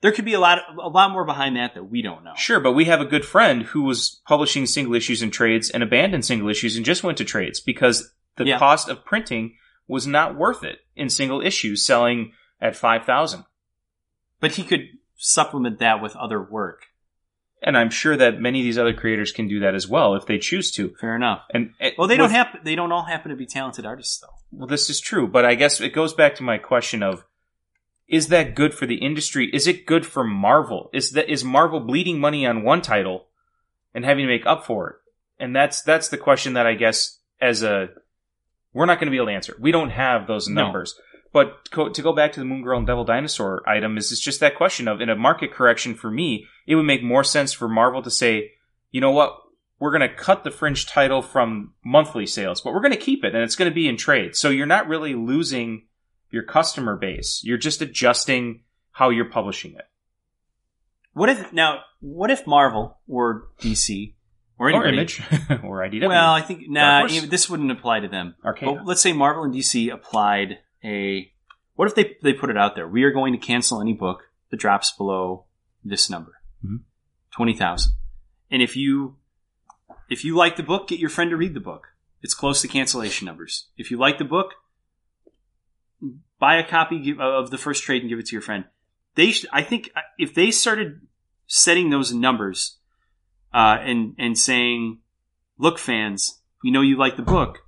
[0.00, 2.34] There could be a lot, a lot more behind that that we don't know.
[2.36, 5.82] Sure, but we have a good friend who was publishing single issues and trades and
[5.82, 8.58] abandoned single issues and just went to trades because the Yeah.
[8.58, 9.56] cost of printing
[9.88, 13.44] was not worth it in single issues selling at 5000
[14.40, 16.86] But he could supplement that with other work.
[17.62, 20.26] and i'm sure that many of these other creators can do that as well if
[20.26, 21.42] they choose to Fair enough.
[21.54, 22.60] and eh, Well, they with- don't happen.
[22.62, 24.34] They don't all happen to be talented artists, though.
[24.52, 27.24] Well, this is true, but I guess it goes back to my question of
[28.06, 29.48] is that good for the industry?
[29.54, 30.90] Is it good for Marvel?
[30.92, 33.28] Is that is Marvel bleeding money on one title
[33.94, 34.96] and having to make up for it?
[35.42, 37.88] And that's that's the question that I guess as a
[38.74, 39.56] we're not going to be able to answer.
[39.58, 40.66] We don't have those No.
[41.34, 44.20] But co- to go back to the Moon Girl and Devil Dinosaur item is it's
[44.20, 47.52] just that question of in a market correction for me, it would make more sense
[47.52, 48.52] for Marvel to say,
[48.92, 49.36] you know what,
[49.80, 53.24] we're going to cut the fringe title from monthly sales, but we're going to keep
[53.24, 54.36] it and it's going to be in trade.
[54.36, 55.86] So you're not really losing
[56.30, 57.40] your customer base.
[57.42, 58.60] You're just adjusting
[58.92, 59.88] how you're publishing it.
[61.14, 61.80] What if now?
[61.98, 64.14] What if Marvel or DC
[64.56, 64.86] or Or?
[64.86, 65.20] Image
[65.64, 66.06] or IDW.
[66.08, 66.80] Well, I think nah.
[66.80, 67.16] Dark Horse?
[67.16, 68.36] even- This wouldn't apply to them.
[68.76, 71.30] But let's say Marvel and DC applied a.
[71.74, 72.86] What if they they put it out there?
[72.86, 75.46] We are going to cancel any book that drops below
[75.82, 76.80] this number, Mhm.
[77.32, 77.94] twenty thousand.
[78.50, 79.16] And if you
[80.08, 81.88] if you like the book, get your friend to read the book.
[82.22, 83.68] It's close to cancellation numbers.
[83.76, 84.54] If you like the book,
[86.38, 88.64] buy a copy of the first trade and give it to your friend.
[89.14, 91.00] They, sh- I think, uh, if they started
[91.46, 92.78] setting those numbers
[93.52, 95.00] uh, and and saying,
[95.58, 97.58] "Look, fans, we know you like the book.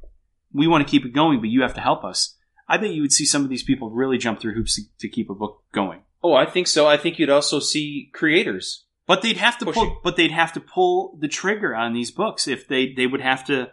[0.52, 2.35] We want to keep it going, but you have to help us."
[2.68, 5.08] I bet you would see some of these people really jump through hoops to, to
[5.08, 6.00] keep a book going.
[6.22, 6.86] oh, I think so.
[6.88, 8.84] I think you'd also see creators.
[9.06, 9.84] But they'd have to Pushing.
[9.84, 10.00] pull.
[10.02, 13.44] But they'd have to pull the trigger on these books if they they would have
[13.46, 13.70] to.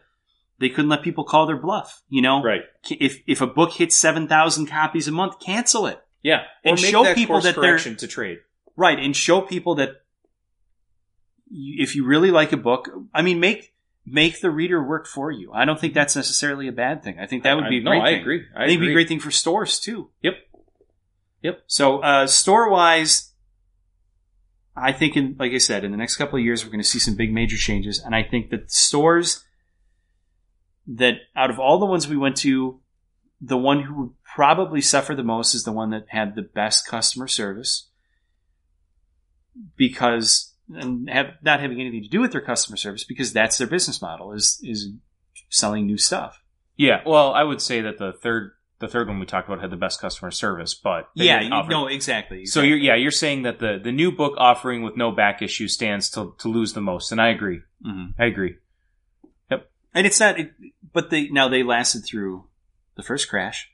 [0.59, 2.03] They couldn't let people call their bluff.
[2.07, 2.61] You know, Right.
[2.89, 5.99] if if a book hits seven thousand copies a month, cancel it.
[6.21, 6.43] Yeah.
[6.63, 8.37] And or make show that people that they're- to trade.
[8.75, 9.89] Right, and show people that
[11.51, 13.72] if you really like a book, I mean, make
[14.05, 15.51] make the reader work for you.
[15.53, 17.19] I don't think that's necessarily a bad thing.
[17.19, 18.21] I think that would be a I- no, great I thing.
[18.21, 18.43] agree.
[18.55, 20.09] I I, think it'd be a great thing for stores too.
[20.21, 20.33] Yep.
[21.41, 21.63] Yep.
[21.67, 23.31] So uh, store wise,
[24.75, 26.87] I think in like I said, in the next couple of years, we're going to
[26.87, 29.43] see some big major changes, and I think that stores
[30.87, 32.79] that out of all the ones we went to,
[33.39, 36.87] the one who would probably suffer the most is the one that had the best
[36.87, 37.89] customer service
[39.77, 43.67] because and have not having anything to do with their customer service because that's their
[43.67, 44.89] business model is is
[45.49, 46.41] selling new stuff.
[46.77, 47.01] Yeah.
[47.05, 49.77] Well, I would say that the third the third one we talked about had the
[49.77, 52.45] best customer service, but yeah, didn't you, offer- no, exactly.
[52.45, 55.67] So you're yeah you're saying that the the new book offering with no back issue
[55.67, 57.61] stands to to lose the most, and I agree.
[57.83, 58.55] hmm I agree.
[59.51, 59.69] Yep.
[59.93, 60.51] And it's not, it,
[60.91, 62.45] but they now they lasted through
[62.95, 63.69] the first crash.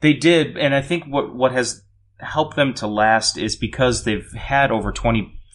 [0.00, 1.82] They did, and I think what what has
[2.18, 4.90] helped them to last is because they've had over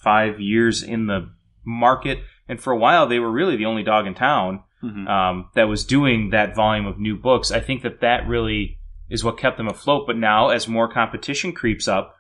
[0.04, 1.30] 25 years in the
[1.64, 5.08] market, and for a while they were really the only dog in town Mhm.
[5.08, 7.52] um, that was doing that volume of new books.
[7.52, 8.80] I think that that really
[9.10, 10.08] is what kept them afloat.
[10.08, 12.16] But now, as more competition creeps up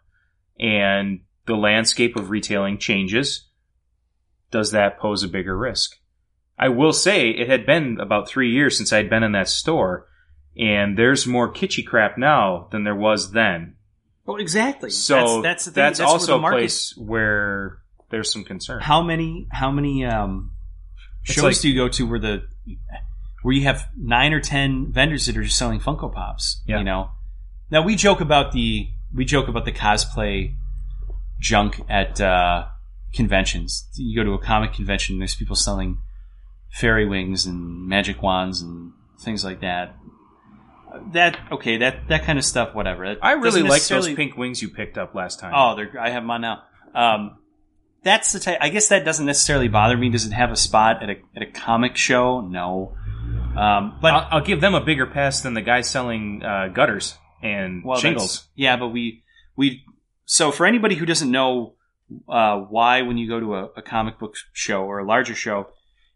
[0.59, 3.49] and the landscape of retailing changes,
[4.51, 5.97] does that pose a bigger risk?
[6.59, 10.05] I will say it had been about three years since I'd been in that store,
[10.55, 13.75] and there's more kitschy crap now than there was then.
[14.31, 14.89] Oh, exactly.
[14.89, 15.83] So that's that's, that's, the thing.
[15.83, 17.79] That's where also the a market- place where
[18.09, 18.81] there's some concern.
[18.81, 20.51] How many how many um,
[21.23, 22.43] shows like- do you go to where the
[23.41, 26.61] where you have nine or ten vendors that are just selling Funko Pops.
[26.67, 26.79] Yeah.
[26.79, 27.09] You know,
[27.69, 30.55] now we joke about the we joke about the cosplay
[31.39, 32.65] junk at uh,
[33.13, 33.87] conventions.
[33.95, 35.99] You go to a comic convention, there's people selling
[36.71, 39.95] fairy wings and magic wands and things like that.
[41.13, 43.07] That okay, that that kind of stuff, whatever.
[43.07, 45.53] That I really doesn't like those necessarily- pink wings you picked up last time.
[45.55, 46.63] Oh, they're, I have them on now.
[46.93, 47.37] Um,
[48.03, 48.57] that's the type.
[48.59, 50.09] I guess that doesn't necessarily bother me.
[50.09, 52.41] Does it have a spot at a at a comic show?
[52.41, 52.95] No.
[53.55, 57.17] Um, but I'll, I'll give them a bigger pass than the guy selling uh, gutters
[57.43, 58.37] and well, shingles.
[58.37, 59.23] that's- Yeah, but we
[59.55, 59.83] we
[60.25, 61.75] so for anybody who doesn't know
[62.27, 65.67] uh, why when you go to a, a comic book show or a larger show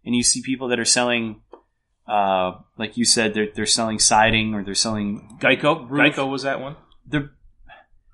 [0.04, 1.42] and you see people that are selling.
[2.08, 6.16] Uh, like you said, they're they're selling siding or they're selling Geico, Roof.
[6.16, 6.76] Geico was that one.
[7.08, 7.32] the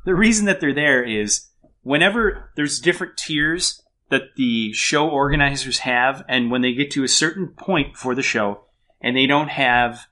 [0.06, 1.48] the reason that they're there is
[1.84, 7.08] whenever there's different tiers that the show organizers have, and when they get to a
[7.08, 8.62] certain point for the show,
[9.02, 10.08] and they don't have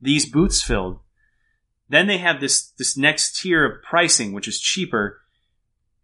[0.00, 1.00] these booths filled,
[1.88, 5.20] then they have this this next tier of pricing, which is cheaper,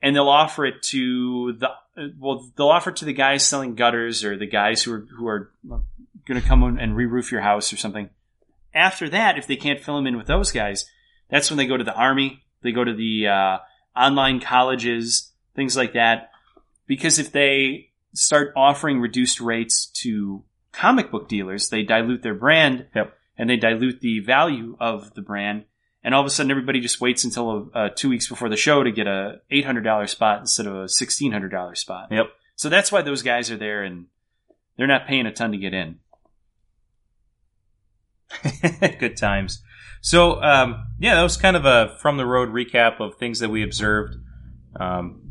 [0.02, 1.68] and they'll offer it to the
[2.18, 5.28] well, they'll offer it to the guys selling gutters or the guys who are who
[5.28, 5.52] are
[6.26, 8.10] going to come in and re-roof your house or something.
[8.74, 10.84] After that, if they can't fill them in with those guys,
[11.30, 12.42] that's when they go to the army.
[12.62, 13.58] They go to the uh,
[13.96, 16.30] online colleges, things like that.
[16.86, 22.86] Because if they start offering reduced rates to comic book dealers, they dilute their brand
[22.94, 23.16] Yep.
[23.38, 25.64] and they dilute the value of the brand.
[26.02, 28.82] And all of a sudden, everybody just waits until uh, two weeks before the show
[28.82, 32.08] to get a eight hundred dollar spot instead of a sixteen hundred dollar spot.
[32.10, 32.26] Yep.
[32.56, 34.06] So that's why those guys are there, and
[34.76, 36.00] they're not paying a ton to get in.
[38.98, 39.62] Good times.
[40.00, 43.48] So, um, yeah, that was kind of a from the road recap of things that
[43.48, 44.16] we observed.
[44.78, 45.22] Um,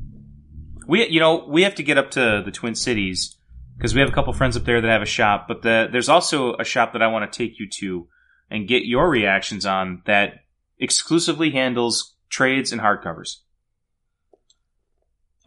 [0.87, 3.37] we, you know, we have to get up to the Twin Cities
[3.77, 5.45] because we have a couple friends up there that have a shop.
[5.47, 8.07] But the, there's also a shop that I want to take you to
[8.49, 10.41] and get your reactions on that
[10.79, 13.37] exclusively handles trades and hardcovers.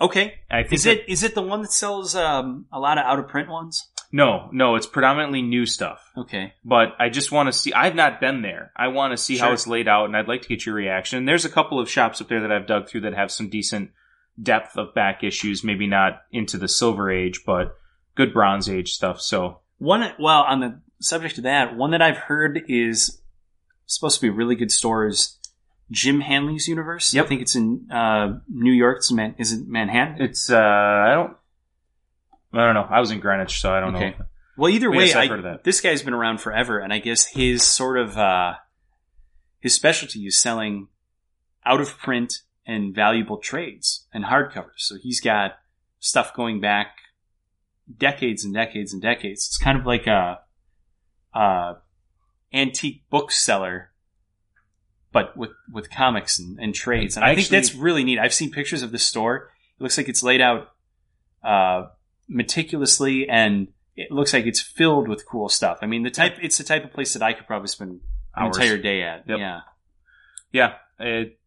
[0.01, 2.99] Okay, I think is that- it is it the one that sells um, a lot
[2.99, 3.91] of out of print ones?
[4.13, 6.01] No, no, it's predominantly new stuff.
[6.17, 7.73] Okay, but I just want to see.
[7.73, 8.73] I've not been there.
[8.77, 11.19] I want to see how it's laid out, and I'd like to get your reaction.
[11.19, 13.49] And there's a couple of shops up there that I've dug through that have some
[13.49, 13.91] decent
[14.41, 15.65] depth of back issues.
[15.65, 17.77] Maybe not into the Silver Age, but
[18.15, 19.21] good Bronze Age stuff.
[19.21, 20.13] So one.
[20.19, 23.21] Well, on the subject of that, one that I've heard is
[23.87, 25.39] supposed to be a really good store is
[25.91, 27.15] Jim Hanley's Universe.
[27.15, 27.25] Yep.
[27.25, 28.99] I think it's in uh, New York.
[28.99, 30.21] It's in Man- is it Manhattan?
[30.21, 31.37] it's uh, I don't,
[32.59, 32.87] I don't know.
[32.89, 34.11] I was in Greenwich, so I don't Okay.
[34.19, 34.25] know.
[34.57, 35.65] Well, either way, yes, I've heard that.
[35.65, 38.55] this guy's been around forever, and I guess his sort of uh,
[39.61, 40.89] his specialty is selling
[41.65, 42.33] out of print
[42.67, 44.79] and valuable trades and hardcovers.
[44.79, 45.57] So he's got
[46.01, 46.97] stuff going back
[47.99, 49.47] decades and decades and decades.
[49.47, 50.39] It's kind of like a,
[51.35, 51.75] a
[52.55, 53.91] antique bookseller,
[55.13, 57.17] but with with comics and, and trades.
[57.17, 58.19] And I, I think actually- that's really neat.
[58.19, 59.51] I've seen pictures of the store.
[59.79, 60.69] It looks like it's laid out
[61.45, 61.89] uh,
[62.29, 65.79] meticulously, and it looks like it's filled with cool stuff.
[65.83, 68.01] I mean, the type it's the type of place that I could probably spend
[68.35, 69.25] an entire day at.
[69.29, 69.39] Yep.
[69.39, 69.61] Yeah.
[70.53, 71.39] Yeah, it,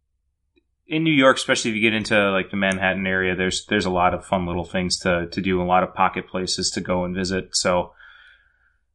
[0.89, 3.91] in New York, especially if you get into like the Manhattan area, there's there's a
[3.91, 7.05] lot of fun little things to to do, a lot of pocket places to go
[7.05, 7.55] and visit.
[7.55, 7.93] So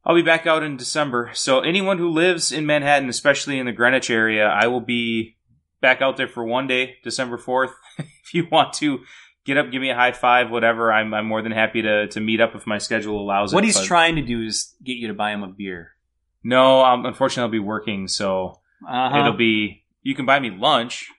[0.03, 1.31] I'll be back out in December.
[1.33, 5.37] So anyone who lives in Manhattan, especially in the Greenwich area, I will be
[5.81, 7.71] back out there for one day, December fourth.
[7.97, 8.99] if you want to
[9.45, 12.19] get up, give me a high five, whatever, I'm I'm more than happy to to
[12.19, 13.55] meet up if my schedule allows it.
[13.55, 15.91] What he's but- trying to do is get you to buy him a beer.
[16.43, 19.17] No, um, unfortunately, I'll be working, so Uh-huh.
[19.19, 21.09] It'll be you can buy me lunch,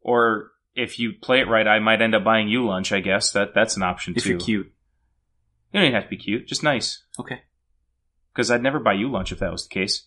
[0.00, 2.92] or if you play it right, I might end up buying you lunch.
[2.92, 4.30] I guess that that's an option if too.
[4.30, 4.66] you're cute.
[5.72, 7.02] You don't even have to be cute, just nice.
[7.18, 7.42] Okay.
[8.32, 10.06] Because I'd never buy you lunch if that was the case.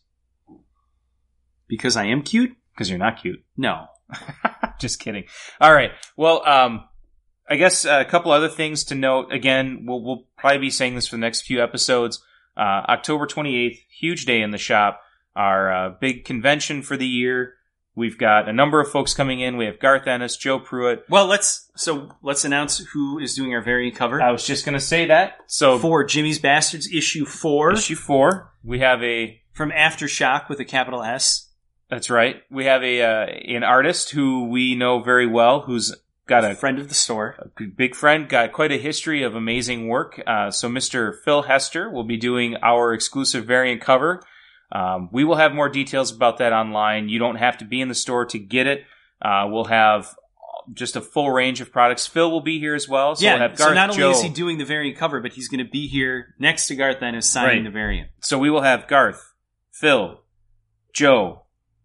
[1.67, 2.55] Because I am cute?
[2.73, 3.43] Because you're not cute.
[3.57, 3.87] No.
[4.79, 5.25] just kidding.
[5.61, 5.91] All right.
[6.17, 6.85] Well, um,
[7.49, 9.31] I guess a couple other things to note.
[9.31, 12.23] Again, we'll we'll probably be saying this for the next few episodes.
[12.55, 15.01] Uh, October 28th, huge day in the shop.
[15.35, 17.55] Our uh, big convention for the year.
[17.95, 19.55] We've got a number of folks coming in.
[19.55, 23.61] We have Garth Ennis, Joe Pruett, Well, let's so let's announce who is doing our
[23.61, 25.37] variant cover I was just going to say that.
[25.47, 29.41] So, for Jimmy's Bastards issue four issue four, we have a.
[29.51, 31.49] from AfterShock with a capital S.
[31.89, 32.41] That's right.
[32.49, 35.95] We have a uh, an artist who we know very well, who's
[36.27, 37.51] got a friend of the store.
[37.59, 40.21] a big friend, got quite a history of amazing work.
[40.25, 41.13] Uh, so, Mr.
[41.23, 44.23] Phil Hester will be doing our exclusive variant cover.
[44.71, 47.09] Um, we will have more details about that online.
[47.09, 48.85] You don't have to be in the store to get it.
[49.21, 50.15] Uh, we'll have
[50.73, 52.07] just a full range of products.
[52.07, 53.15] Phil will be here as well.
[53.15, 53.33] So yeah.
[53.33, 54.11] we'll have so not only Joe.
[54.11, 57.01] is he doing the variant cover, but he's going to be here next to Garth
[57.03, 57.63] Ennis signing Right.
[57.65, 58.09] the variant.
[58.21, 59.33] So we will have Garth,
[59.71, 60.21] Phil,
[60.93, 61.43] Joe.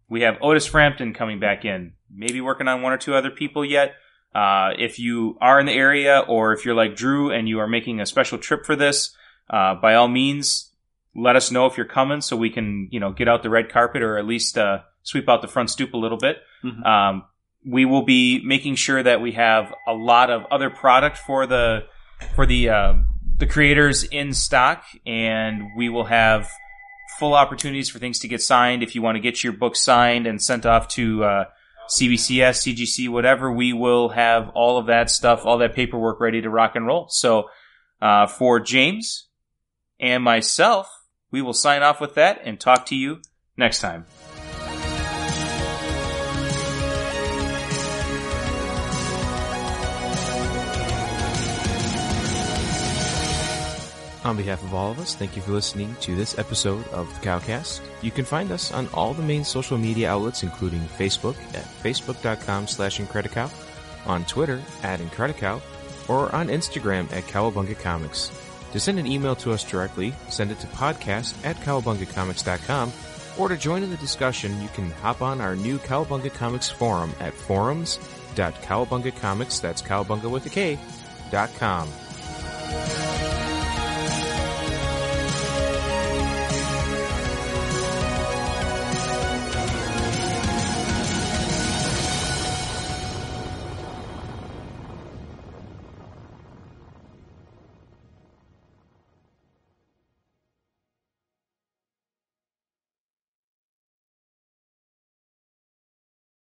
[0.08, 1.92] We have Otis Frampton coming back in.
[2.10, 3.94] Maybe working on one or two other people yet.
[4.34, 7.66] Uh, if you are in the area, or if you're like Drew and you are
[7.66, 9.14] making a special trip for this,
[9.50, 10.70] uh, by all means,
[11.14, 13.70] let us know if you're coming so we can, you know, get out the red
[13.70, 16.36] carpet or at least uh, sweep out the front stoop a little bit.
[16.62, 16.86] Mhm.
[16.86, 17.24] Um,
[17.66, 21.84] we will be making sure that we have a lot of other product for the
[22.34, 22.94] for the uh,
[23.36, 26.48] the creators in stock, and we will have
[27.18, 28.82] full opportunities for things to get signed.
[28.82, 31.44] If you want to get your book signed and sent off to uh,
[31.88, 36.50] CBCS, CGC, whatever, we will have all of that stuff, all that paperwork ready to
[36.50, 37.06] rock and roll.
[37.08, 37.48] So
[38.00, 39.28] uh, for James
[39.98, 40.88] and myself,
[41.30, 43.20] we will sign off with that and talk to you
[43.56, 44.06] next time.
[54.24, 57.20] On behalf of all of us, thank you for listening to this episode of the
[57.26, 57.80] Cowcast.
[58.02, 62.66] You can find us on all the main social media outlets, including Facebook at facebook.com
[62.66, 63.48] slash Incredicow,
[64.06, 65.60] on Twitter at Incredicow,
[66.08, 68.32] or on Instagram at Kowabunga Comics.
[68.72, 72.92] To send an email to us directly, send it to podcast at kowabungacomics.com,
[73.38, 77.14] or to join in the discussion, you can hop on our new Kowabunga Comics forum
[77.20, 80.76] at forums.kowabungacomics, that's kowabunga with a K,
[81.30, 81.88] dot com.